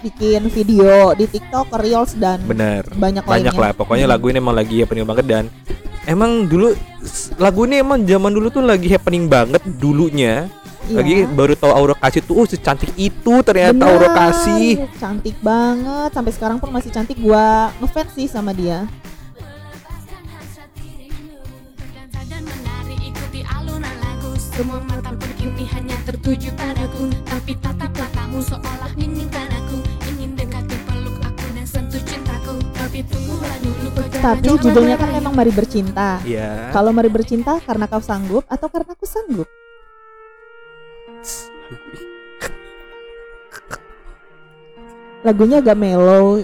bikin 0.00 0.48
video 0.48 1.12
di 1.12 1.26
TikTok, 1.26 1.68
Reels 1.76 2.16
dan 2.16 2.40
Bener. 2.42 2.88
banyak, 2.88 3.22
Banyak 3.22 3.52
lainnya. 3.52 3.60
lah, 3.60 3.70
pokoknya 3.74 4.06
Hmm. 4.06 4.14
lagu 4.16 4.24
ini 4.26 4.38
emang 4.38 4.56
lagi 4.56 4.76
happening 4.80 5.04
banget 5.04 5.26
dan 5.26 5.44
emang 6.04 6.46
dulu 6.46 6.72
lagu 7.36 7.60
ini 7.62 7.76
emang 7.76 7.98
zaman 8.02 8.32
dulu 8.32 8.48
tuh 8.48 8.64
lagi 8.64 8.88
happening 8.88 9.28
banget 9.28 9.60
dulunya. 9.76 10.48
Iya. 10.86 10.96
Lagi 11.02 11.14
baru 11.26 11.52
tahu 11.58 11.72
Aura 11.74 11.94
Kasih 11.98 12.22
tuh, 12.22 12.34
oh 12.38 12.46
secantik 12.46 12.94
itu 12.94 13.34
ternyata 13.42 13.74
Benar, 13.74 13.90
Aura 13.90 14.08
Kasih. 14.14 14.86
cantik 15.02 15.34
banget 15.42 16.10
sampai 16.14 16.32
sekarang 16.32 16.56
pun 16.62 16.70
masih 16.70 16.94
cantik. 16.94 17.18
Gua 17.18 17.74
ngefans 17.82 18.14
sih 18.14 18.30
sama 18.30 18.54
dia. 18.54 18.86
Dansa 21.90 22.20
dan 22.30 22.42
menari 22.46 22.96
ikuti 23.02 23.40
alunan 23.44 23.96
lagu 23.98 24.30
Semua 24.38 24.78
mata 24.84 25.10
pun 25.12 25.30
kini 25.36 25.64
hanya 25.74 25.96
tertuju 26.06 26.48
padaku 26.54 27.12
Tapi 27.24 27.52
tatap 27.60 27.92
matamu 27.92 28.40
seolah 28.40 28.92
inginkan 28.96 29.48
aku 29.52 29.78
Ingin 30.08 30.32
dekat 30.38 30.64
ku 30.64 30.76
peluk 30.86 31.16
aku 31.20 31.44
dan 31.52 31.66
sentuh 31.66 32.00
cintaku 32.00 32.56
Tapi 32.72 33.04
tunggulah 33.10 33.56
dulu 33.60 33.86
kau 33.92 34.04
jangan 34.08 34.24
Tapi 34.32 34.48
coba 34.48 34.60
judulnya 34.64 34.96
kan 34.96 35.10
memang 35.12 35.32
Mari 35.36 35.52
Bercinta. 35.52 36.10
Iya. 36.24 36.70
Kalau 36.72 36.90
Mari 36.94 37.10
Bercinta 37.12 37.58
karena 37.60 37.84
kau 37.84 38.00
sanggup 38.00 38.44
atau 38.48 38.66
karena 38.70 38.92
aku 38.94 39.04
sanggup? 39.04 39.48
Lagunya 45.26 45.58
agak 45.58 45.74
mellow 45.74 46.38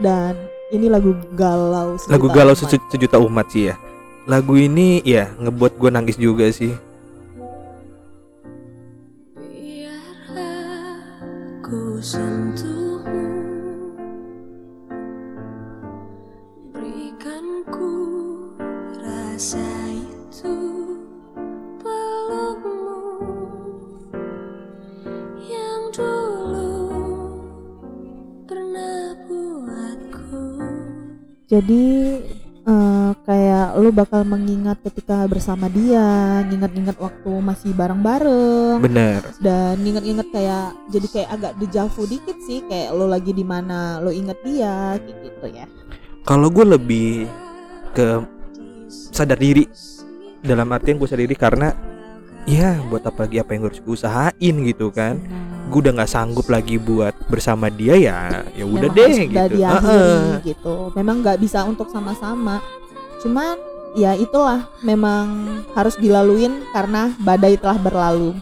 dan 0.00 0.32
ini 0.72 0.88
lagu 0.88 1.12
galau. 1.36 2.00
Lagu 2.08 2.32
galau 2.32 2.56
umat. 2.56 2.64
seju- 2.64 2.88
sejuta 2.88 3.20
umat 3.20 3.44
sih 3.52 3.68
ya. 3.68 3.76
Lagu 4.24 4.56
ini 4.56 5.04
ya 5.04 5.28
ngebuat 5.36 5.76
gue 5.76 5.90
nangis 5.92 6.16
juga 6.16 6.48
sih. 6.48 6.72
Ku 11.62 11.96
sentuhmu 12.04 13.24
Berikan 16.68 17.64
ku 17.72 17.92
rasa 19.00 19.71
Jadi 31.52 31.84
eh, 32.64 33.10
kayak 33.28 33.76
lu 33.76 33.92
bakal 33.92 34.24
mengingat 34.24 34.80
ketika 34.80 35.28
bersama 35.28 35.68
dia, 35.68 36.40
ngingat-ngingat 36.48 36.96
waktu 36.96 37.32
masih 37.44 37.76
bareng-bareng. 37.76 38.80
Bener. 38.80 39.20
dan 39.44 39.76
nginget-nginget 39.84 40.28
kayak 40.32 40.72
jadi 40.88 41.06
kayak 41.12 41.28
agak 41.28 41.52
dejavu 41.60 42.08
dikit 42.08 42.38
sih 42.48 42.64
kayak 42.64 42.96
lo 42.96 43.04
lagi 43.04 43.36
di 43.36 43.44
mana 43.44 44.00
lo 44.00 44.08
inget 44.08 44.40
dia 44.40 44.96
kayak 44.96 45.18
gitu 45.28 45.46
ya 45.52 45.66
Kalau 46.24 46.48
gue 46.48 46.64
lebih 46.64 47.26
ke 47.92 48.22
sadar 48.88 49.36
diri 49.36 49.68
dalam 50.40 50.70
artian 50.72 50.96
gue 50.96 51.08
sadar 51.10 51.26
diri 51.26 51.36
karena 51.36 51.74
ya 52.48 52.80
buat 52.88 53.04
apa 53.06 53.26
lagi 53.28 53.38
apa 53.42 53.50
yang 53.54 53.62
harus 53.68 53.78
gue 53.82 53.94
usahain 53.94 54.54
gitu 54.66 54.88
kan 54.90 55.20
gue 55.72 55.80
udah 55.88 55.94
nggak 55.96 56.12
sanggup 56.12 56.44
lagi 56.52 56.76
buat 56.76 57.16
bersama 57.32 57.72
dia 57.72 57.96
ya 57.96 58.44
ya 58.52 58.68
udah 58.68 58.92
deh 58.92 59.24
gitu. 59.24 59.56
diakhiri 59.56 59.88
Heeh. 59.88 60.52
gitu. 60.52 60.92
Memang 60.92 61.24
nggak 61.24 61.40
bisa 61.40 61.64
untuk 61.64 61.88
sama-sama. 61.88 62.60
Cuman 63.24 63.56
ya 63.96 64.12
itulah 64.12 64.68
memang 64.84 65.48
harus 65.72 65.96
dilaluin 65.96 66.60
karena 66.76 67.16
badai 67.16 67.56
telah 67.56 67.80
berlalu 67.80 68.36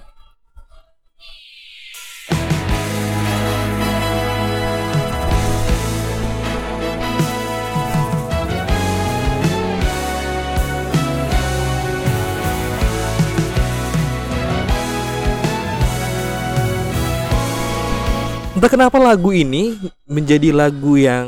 entah 18.61 18.77
kenapa 18.77 19.01
lagu 19.01 19.33
ini 19.33 19.73
menjadi 20.05 20.53
lagu 20.53 20.93
yang 21.01 21.25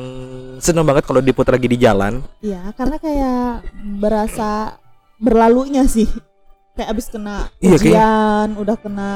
seneng 0.60 0.84
banget 0.84 1.08
kalau 1.08 1.24
diputar 1.24 1.56
lagi 1.56 1.64
di 1.64 1.80
jalan. 1.80 2.20
Ya 2.44 2.60
karena 2.76 3.00
kayak 3.00 3.64
berasa 3.96 4.76
berlalunya 5.16 5.88
sih. 5.88 6.12
Kayak 6.76 6.92
abis 6.92 7.08
kena 7.08 7.48
Iya, 7.64 7.80
kayak- 7.80 7.80
ujian 7.80 8.48
udah 8.60 8.76
kena 8.76 9.10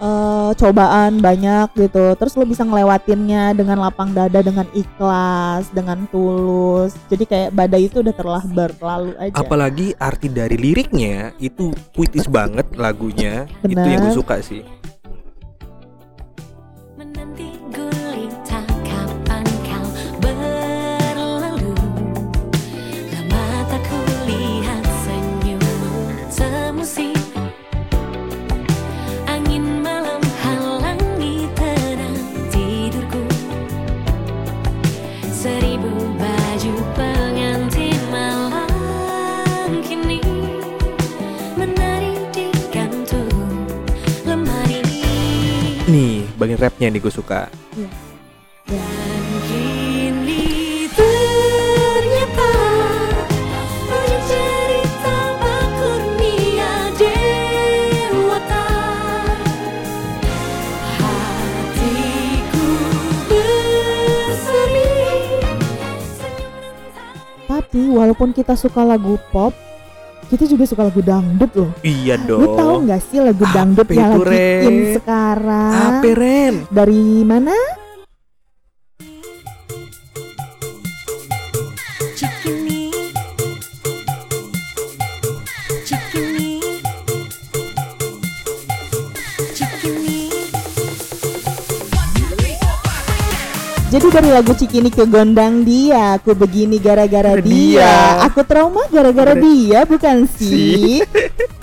eh, 0.00 0.50
cobaan 0.56 1.20
banyak 1.20 1.76
gitu. 1.76 2.16
Terus 2.16 2.32
lo 2.40 2.48
bisa 2.48 2.64
ngelewatinnya 2.64 3.52
dengan 3.52 3.84
lapang 3.84 4.16
dada 4.16 4.40
dengan 4.40 4.64
ikhlas 4.72 5.68
dengan 5.76 6.08
tulus. 6.08 6.96
Jadi 7.12 7.28
kayak 7.28 7.50
badai 7.52 7.92
itu 7.92 8.00
udah 8.00 8.16
telah 8.16 8.42
berlalu 8.48 9.12
aja. 9.20 9.36
Apalagi 9.36 9.92
arti 10.00 10.32
dari 10.32 10.56
liriknya 10.56 11.36
itu 11.36 11.68
puitis 11.92 12.24
banget 12.32 12.64
lagunya. 12.80 13.44
Itu 13.60 13.76
yang 13.76 14.08
gue 14.08 14.16
suka 14.16 14.40
sih 14.40 14.64
nih 46.92 47.00
gue 47.00 47.08
suka. 47.08 47.48
Bersemi. 63.32 64.84
Tapi 67.48 67.82
walaupun 67.88 68.36
kita 68.36 68.52
suka 68.52 68.84
lagu 68.84 69.16
pop, 69.32 69.56
kita 70.32 70.48
juga 70.48 70.64
suka 70.64 70.88
lagu 70.88 71.04
dangdut 71.04 71.52
loh. 71.52 71.70
iya 71.84 72.16
Lu 72.16 72.56
tahu 72.56 72.88
nggak 72.88 73.00
sih 73.04 73.20
lagu 73.20 73.44
dangdut 73.52 73.84
yang 73.92 74.16
lagi 74.16 74.96
sekarang? 74.96 76.00
apa 76.00 76.08
Ren 76.16 76.54
Dari 76.72 77.20
mana? 77.20 77.81
Jadi 94.02 94.18
dari 94.18 94.34
lagu 94.34 94.50
Cikini 94.50 94.90
ke 94.90 95.06
Gondang 95.06 95.62
dia, 95.62 96.18
aku 96.18 96.34
begini 96.34 96.82
gara-gara 96.82 97.38
Gara 97.38 97.38
dia. 97.38 97.86
dia. 97.86 97.94
Aku 98.26 98.42
trauma 98.42 98.82
gara-gara 98.90 99.30
Gara- 99.30 99.38
dia, 99.38 99.86
bukan 99.86 100.26
sih? 100.26 100.98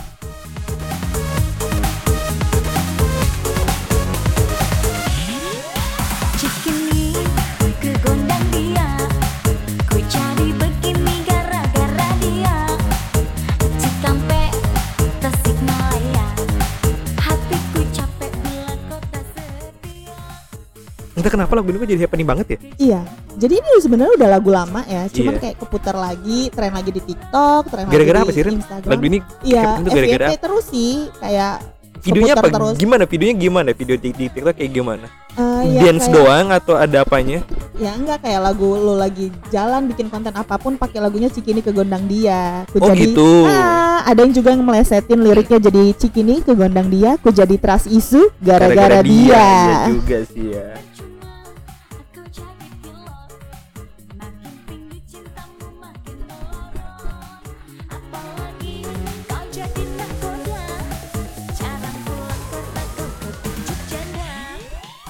entah 21.30 21.38
kenapa 21.38 21.54
lagu 21.54 21.70
ini 21.70 21.78
kok 21.78 21.88
jadi 21.88 22.02
happening 22.02 22.26
banget 22.28 22.48
ya 22.48 22.58
Iya. 22.80 23.02
Jadi 23.40 23.54
ini 23.56 23.70
sebenarnya 23.80 24.14
udah 24.18 24.30
lagu 24.30 24.50
lama 24.50 24.82
ya, 24.84 25.06
cuman 25.08 25.32
Iya. 25.32 25.40
kayak 25.40 25.56
keputar 25.60 25.96
lagi, 25.96 26.50
tren 26.50 26.74
lagi 26.74 26.90
di 26.90 27.00
TikTok, 27.00 27.62
tren 27.70 27.86
gara-gara 27.86 28.18
lagi 28.18 28.26
apa 28.26 28.26
di 28.26 28.36
sih 28.36 28.44
Ren 28.44 28.56
Instagram. 28.58 28.90
lagu 28.90 29.04
ini 29.06 29.18
Iya, 29.42 29.64
gara-gara 29.80 30.28
terus 30.36 30.66
sih, 30.68 30.92
kayak 31.16 31.54
videonya 32.00 32.34
apa 32.34 32.48
terus. 32.50 32.76
gimana 32.76 33.04
videonya 33.06 33.36
gimana 33.38 33.70
video 33.70 33.96
di, 33.96 34.10
di 34.10 34.26
TikTok 34.28 34.56
kayak 34.56 34.72
gimana 34.74 35.08
Eh, 35.32 35.64
ya 35.70 35.82
dance 35.86 36.04
kayak- 36.06 36.16
doang 36.18 36.48
atau 36.50 36.76
ada 36.76 36.98
apanya 37.00 37.40
Ya 37.76 37.92
enggak 37.94 38.20
kayak 38.20 38.42
lagu 38.42 38.68
lo 38.74 38.92
lagi 38.94 39.32
jalan 39.48 39.88
bikin 39.88 40.08
konten 40.08 40.32
apa 40.34 40.56
pun 40.56 40.76
pakai 40.76 41.00
lagunya 41.00 41.28
Cikini 41.30 41.60
ke 41.60 41.72
gondang 41.72 42.04
dia. 42.06 42.68
Ku 42.68 42.76
Oh, 42.78 42.92
jadi 42.92 43.08
gitu. 43.08 43.48
Ah, 43.48 44.04
ada 44.04 44.20
yang 44.20 44.36
juga 44.36 44.52
yang 44.52 44.60
melesetin 44.62 45.16
liriknya 45.18 45.60
jadi 45.62 45.92
Cikini 45.94 46.44
ke 46.44 46.52
gondang 46.52 46.88
dia, 46.88 47.16
ku 47.16 47.32
jadi 47.32 47.56
trust 47.56 47.88
isu 47.88 48.28
gara-gara 48.38 49.00
dia. 49.00 49.32
iya 49.32 49.48
juga 49.88 50.18
sih 50.26 50.52
ya 50.52 50.76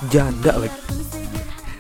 janda 0.10 0.52
lagi 0.58 0.80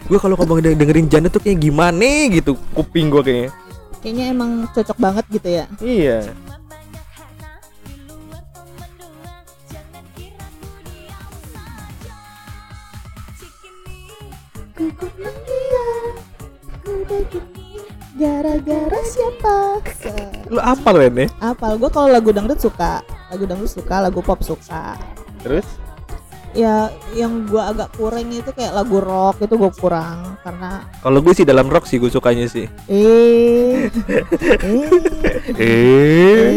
gue 0.09 0.17
kalau 0.17 0.33
ngomong 0.33 0.61
de- 0.61 0.73
dengerin 0.73 1.05
janda 1.05 1.29
tuh 1.29 1.37
kayak 1.37 1.61
gimana 1.61 2.29
gitu 2.29 2.57
kuping 2.73 3.09
gue 3.09 3.21
kayaknya 3.21 3.51
Kayaknya 3.99 4.25
emang 4.31 4.51
cocok 4.71 4.95
banget 4.95 5.25
gitu 5.27 5.49
ya. 5.59 5.65
iya 5.83 6.31
gara-gara 18.19 18.99
siapa? 19.05 19.79
Se- 19.95 20.49
lu 20.51 20.59
apa 20.59 20.87
lo 20.91 20.99
ya 20.99 21.11
Apal 21.39 21.79
gue 21.79 21.89
kalau 21.89 22.09
lagu 22.11 22.35
dangdut 22.35 22.59
suka, 22.59 22.99
lagu 23.31 23.43
dangdut 23.47 23.71
suka, 23.71 23.95
lagu 24.03 24.19
pop 24.19 24.39
suka. 24.43 24.99
terus 25.39 25.63
Ya 26.57 26.89
yang 27.13 27.45
gua 27.45 27.69
agak 27.69 27.93
kurang 27.93 28.33
itu 28.33 28.49
kayak 28.49 28.73
lagu 28.73 28.97
rock 28.97 29.45
itu 29.45 29.53
gue 29.53 29.71
kurang 29.77 30.33
karena 30.41 30.81
kalau 31.05 31.21
gue 31.21 31.33
sih 31.37 31.45
dalam 31.45 31.69
rock 31.69 31.85
sih 31.85 32.01
gue 32.01 32.09
sukanya 32.09 32.49
sih. 32.49 32.65
Eh. 32.89 33.85
Eh. 34.65 34.85
Eh. 35.53 36.09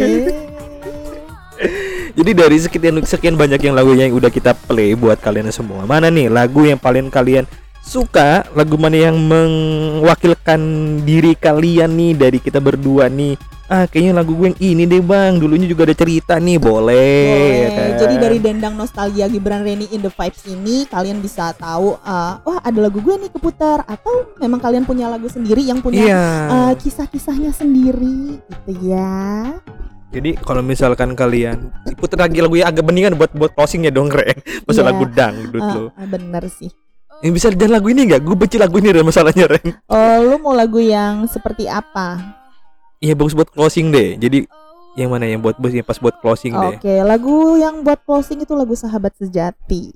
Eh 0.09 0.53
jadi 2.13 2.31
dari 2.37 2.57
sekian 2.61 3.01
sekian 3.05 3.37
banyak 3.41 3.61
yang 3.61 3.73
lagunya 3.77 4.09
yang 4.09 4.17
udah 4.17 4.29
kita 4.29 4.53
play 4.69 4.93
buat 4.93 5.17
kalian 5.21 5.49
semua 5.49 5.89
mana 5.89 6.13
nih 6.13 6.29
lagu 6.29 6.65
yang 6.65 6.77
paling 6.77 7.09
kalian 7.09 7.49
suka? 7.83 8.47
Lagu 8.55 8.79
mana 8.79 9.11
yang 9.11 9.19
mewakilkan 9.19 10.61
diri 11.03 11.35
kalian 11.35 11.93
nih 11.99 12.13
dari 12.15 12.39
kita 12.39 12.63
berdua 12.63 13.11
nih 13.11 13.35
ah 13.73 13.85
kayaknya 13.87 14.13
lagu 14.15 14.33
gue 14.35 14.47
yang 14.47 14.59
ini 14.61 14.85
deh 14.85 15.01
bang 15.01 15.33
dulunya 15.35 15.65
juga 15.65 15.83
ada 15.83 15.97
cerita 15.97 16.37
nih 16.37 16.61
boleh, 16.61 17.17
ya 17.25 17.33
Boleh. 17.33 17.73
kan? 17.73 17.89
Jadi 17.99 18.15
dari 18.19 18.39
dendang 18.39 18.75
nostalgia 18.75 19.25
Gibran 19.27 19.63
Reni 19.63 19.89
in 19.89 19.99
the 19.99 20.11
Vibes 20.11 20.45
ini 20.45 20.85
kalian 20.85 21.19
bisa 21.19 21.51
tahu 21.53 21.97
uh, 21.97 22.33
wah 22.39 22.61
ada 22.61 22.79
lagu 22.79 23.01
gue 23.01 23.17
nih 23.19 23.31
keputar 23.31 23.81
atau 23.83 24.13
memang 24.37 24.61
kalian 24.61 24.85
punya 24.85 25.09
lagu 25.09 25.25
sendiri 25.27 25.63
yang 25.63 25.81
punya 25.81 25.99
iya 25.99 26.25
uh, 26.47 26.73
kisah-kisahnya 26.75 27.49
sendiri 27.51 28.37
gitu 28.39 28.73
ya. 28.85 29.57
jadi 30.11 30.37
kalau 30.37 30.61
misalkan 30.61 31.17
kalian 31.17 31.73
puter 31.97 32.21
lagi 32.21 32.39
lagu 32.39 32.53
yang 32.53 32.69
agak 32.69 32.85
beningan 32.85 33.17
buat 33.17 33.33
buat 33.33 33.57
closingnya 33.57 33.89
dong 33.89 34.13
Ren 34.13 34.37
masa 34.69 34.83
Iya. 34.83 34.87
lagu 34.87 35.05
dangdut 35.09 35.63
Uh, 35.63 35.73
lo 35.73 35.85
uh, 35.89 36.07
bener 36.07 36.45
sih. 36.47 36.69
yang 37.19 37.33
bisa 37.33 37.49
dan 37.49 37.71
lagu 37.71 37.89
ini 37.89 38.05
nggak 38.05 38.21
gue 38.21 38.37
benci 38.37 38.61
lagu 38.61 38.77
ini 38.77 38.93
Ren 38.93 39.01
masalahnya 39.03 39.49
Ren 39.49 39.65
Oh, 39.87 40.17
lu 40.23 40.37
mau 40.39 40.53
lagu 40.53 40.77
yang 40.77 41.25
seperti 41.25 41.65
apa? 41.65 42.21
Iya 43.03 43.19
bagus 43.19 43.35
buat 43.35 43.51
closing 43.51 43.91
deh. 43.91 44.15
Jadi 44.15 44.47
yang 44.95 45.11
mana 45.11 45.27
yang 45.27 45.43
buat 45.43 45.59
bos 45.59 45.75
yang 45.75 45.83
pas 45.83 45.99
buat 45.99 46.15
closing 46.23 46.55
deh. 46.55 46.79
Oke, 46.79 46.95
lagu 47.03 47.59
yang 47.59 47.83
buat 47.83 47.99
closing 48.07 48.47
itu 48.47 48.55
lagu 48.55 48.79
Sahabat 48.79 49.11
Sejati. 49.19 49.91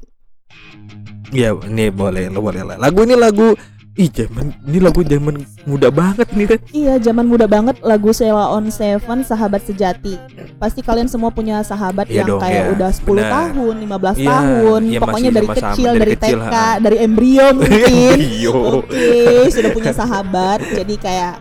Iya, 1.30 1.54
ini 1.70 1.94
boleh, 1.94 2.26
lo 2.26 2.42
boleh 2.42 2.66
lah. 2.66 2.76
Lagu 2.82 3.07
ini 3.07 3.14
lagu 3.14 3.54
Ih, 3.96 4.12
zaman 4.12 4.52
ini 4.68 4.76
lagu 4.76 5.00
zaman 5.00 5.40
muda 5.64 5.88
banget 5.88 6.28
nih 6.36 6.44
kan. 6.52 6.61
Iya, 6.68 6.94
zaman 7.00 7.24
muda 7.24 7.48
banget 7.48 7.80
lagu 7.80 8.12
Sheila 8.12 8.52
on 8.52 8.68
Seven 8.68 9.24
Sahabat 9.24 9.64
Sejati. 9.64 10.20
Pasti 10.61 10.84
kalian 10.84 11.09
semua 11.09 11.32
punya 11.32 11.64
sahabat 11.64 12.04
Iya 12.12 12.28
yang 12.28 12.36
dong, 12.36 12.40
kayak 12.44 12.61
iya. 12.61 12.72
udah 12.76 12.90
10 12.92 13.09
Benar. 13.09 13.32
tahun, 13.32 13.74
15 13.88 14.16
Iya, 14.20 14.28
tahun, 14.28 14.80
iya, 14.84 14.98
pokoknya 15.00 15.30
dari 15.32 15.48
sama-sama, 15.48 15.72
kecil, 15.72 15.88
dari 15.88 16.00
dari, 16.04 16.12
kecil, 16.12 16.38
TK, 16.44 16.52
ha. 16.52 16.68
dari 16.76 16.96
embrio 17.00 17.46
mungkin. 17.57 18.16
Iyo. 18.36 18.57
Oke, 18.84 19.48
sudah 19.48 19.70
punya 19.72 19.92
sahabat. 19.96 20.59
Jadi 20.76 20.94
kayak 21.00 21.32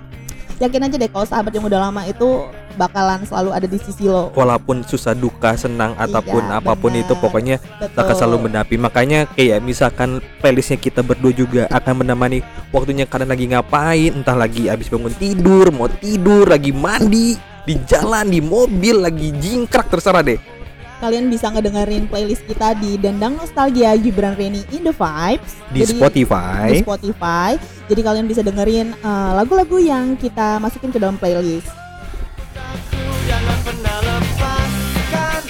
yakin 0.59 0.87
aja 0.87 0.95
deh 0.95 1.09
kalau 1.11 1.27
sahabat 1.27 1.51
yang 1.51 1.65
udah 1.67 1.79
lama 1.89 2.01
itu 2.07 2.47
bakalan 2.75 3.23
selalu 3.23 3.49
ada 3.55 3.67
di 3.67 3.79
sisi 3.79 4.07
lo. 4.07 4.31
Walaupun 4.35 4.83
susah 4.83 5.15
duka, 5.15 5.55
senang 5.55 5.95
ataupun 5.95 6.43
Iya, 6.45 6.59
apa 6.59 6.75
pun 6.75 6.91
itu 6.91 7.15
pokoknya 7.15 7.59
Betul. 7.79 7.99
akan 8.03 8.15
selalu 8.15 8.37
mendampingi. 8.47 8.81
Makanya 8.83 9.19
kayak 9.31 9.59
misalkan 9.63 10.19
playlistnya 10.43 10.79
kita 10.79 11.01
berdua 11.01 11.31
juga 11.31 11.61
akan 11.71 12.03
menemani 12.03 12.43
waktunya 12.75 13.07
kalian 13.07 13.31
lagi 13.31 13.45
ngapain, 13.51 14.11
entah 14.11 14.35
lagi 14.35 14.67
habis 14.67 14.91
bangun 14.91 15.15
tidur, 15.15 15.71
mau 15.71 15.87
tidur, 15.87 16.47
lagi 16.47 16.75
mandi, 16.75 17.39
di 17.65 17.75
jalan, 17.87 18.29
di 18.29 18.39
mobil, 18.39 19.01
lagi 19.01 19.33
jingkrak 19.39 19.89
terserah 19.89 20.21
deh. 20.21 20.37
Kalian 21.05 21.29
bisa 21.29 21.53
ngedengerin 21.53 22.09
playlist 22.09 22.49
kita 22.49 22.73
di 22.81 22.97
Dendang 22.97 23.37
Nostalgia 23.37 23.93
Gibran 23.93 24.33
Reni 24.33 24.65
in 24.73 24.81
the 24.81 24.89
Vibes 24.89 25.53
Di 25.69 25.85
Jadi- 25.85 26.01
Spotify. 26.01 26.65
di 26.73 26.81
Spotify. 26.81 27.49
Jadi 27.85 28.01
kalian 28.01 28.25
bisa 28.25 28.41
dengerin 28.41 28.97
uh, 29.05 29.37
lagu-lagu 29.37 29.77
yang 29.77 30.17
kita 30.17 30.57
masukin 30.57 30.89
ke 30.89 30.97
dalam 30.97 31.21
playlist. 31.21 31.69
Jangan 33.29 33.57
pernah 33.61 33.97
lepaskan 34.01 35.41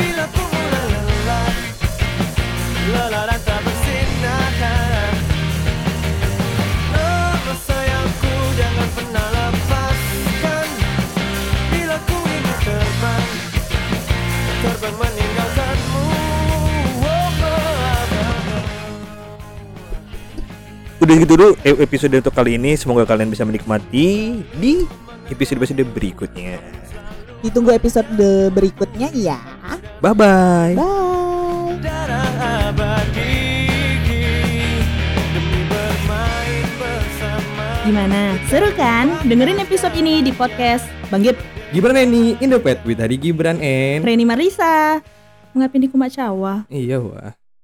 Bila 0.00 0.24
ku 0.32 0.42
mulai 0.48 0.84
lelah 0.88 1.48
Lelah 2.88 3.24
meninggalkanmu. 14.92 16.02
Udah 21.04 21.14
gitu 21.20 21.32
dulu 21.36 21.48
eh, 21.64 21.76
episode 21.84 22.14
untuk 22.16 22.32
kali 22.32 22.56
ini. 22.56 22.76
Semoga 22.80 23.04
kalian 23.04 23.28
bisa 23.28 23.44
menikmati 23.44 24.40
di 24.56 24.88
episode-episode 25.28 25.84
berikutnya. 25.92 26.60
Ditunggu 27.44 27.76
episode 27.76 28.08
berikutnya 28.52 29.12
ya. 29.12 29.36
Bye-bye. 30.00 30.72
Bye, 30.72 30.76
-bye. 30.76 31.04
Gimana? 37.84 38.40
Seru 38.48 38.72
kan? 38.72 39.12
Dengerin 39.28 39.60
episode 39.60 39.92
ini 39.92 40.24
di 40.24 40.32
podcast. 40.32 40.88
Bang 41.12 41.20
Gip 41.20 41.36
Gibran 41.74 41.98
Reni, 41.98 42.38
Indopet 42.38 42.86
with 42.86 43.02
Hari 43.02 43.18
Gibran 43.18 43.58
and 43.58 44.06
Reni 44.06 44.22
Marisa. 44.22 45.02
Ngapin 45.58 45.82
di 45.82 45.90
Kumacawa. 45.90 46.70
Iya 46.70 47.02
wah 47.02 47.34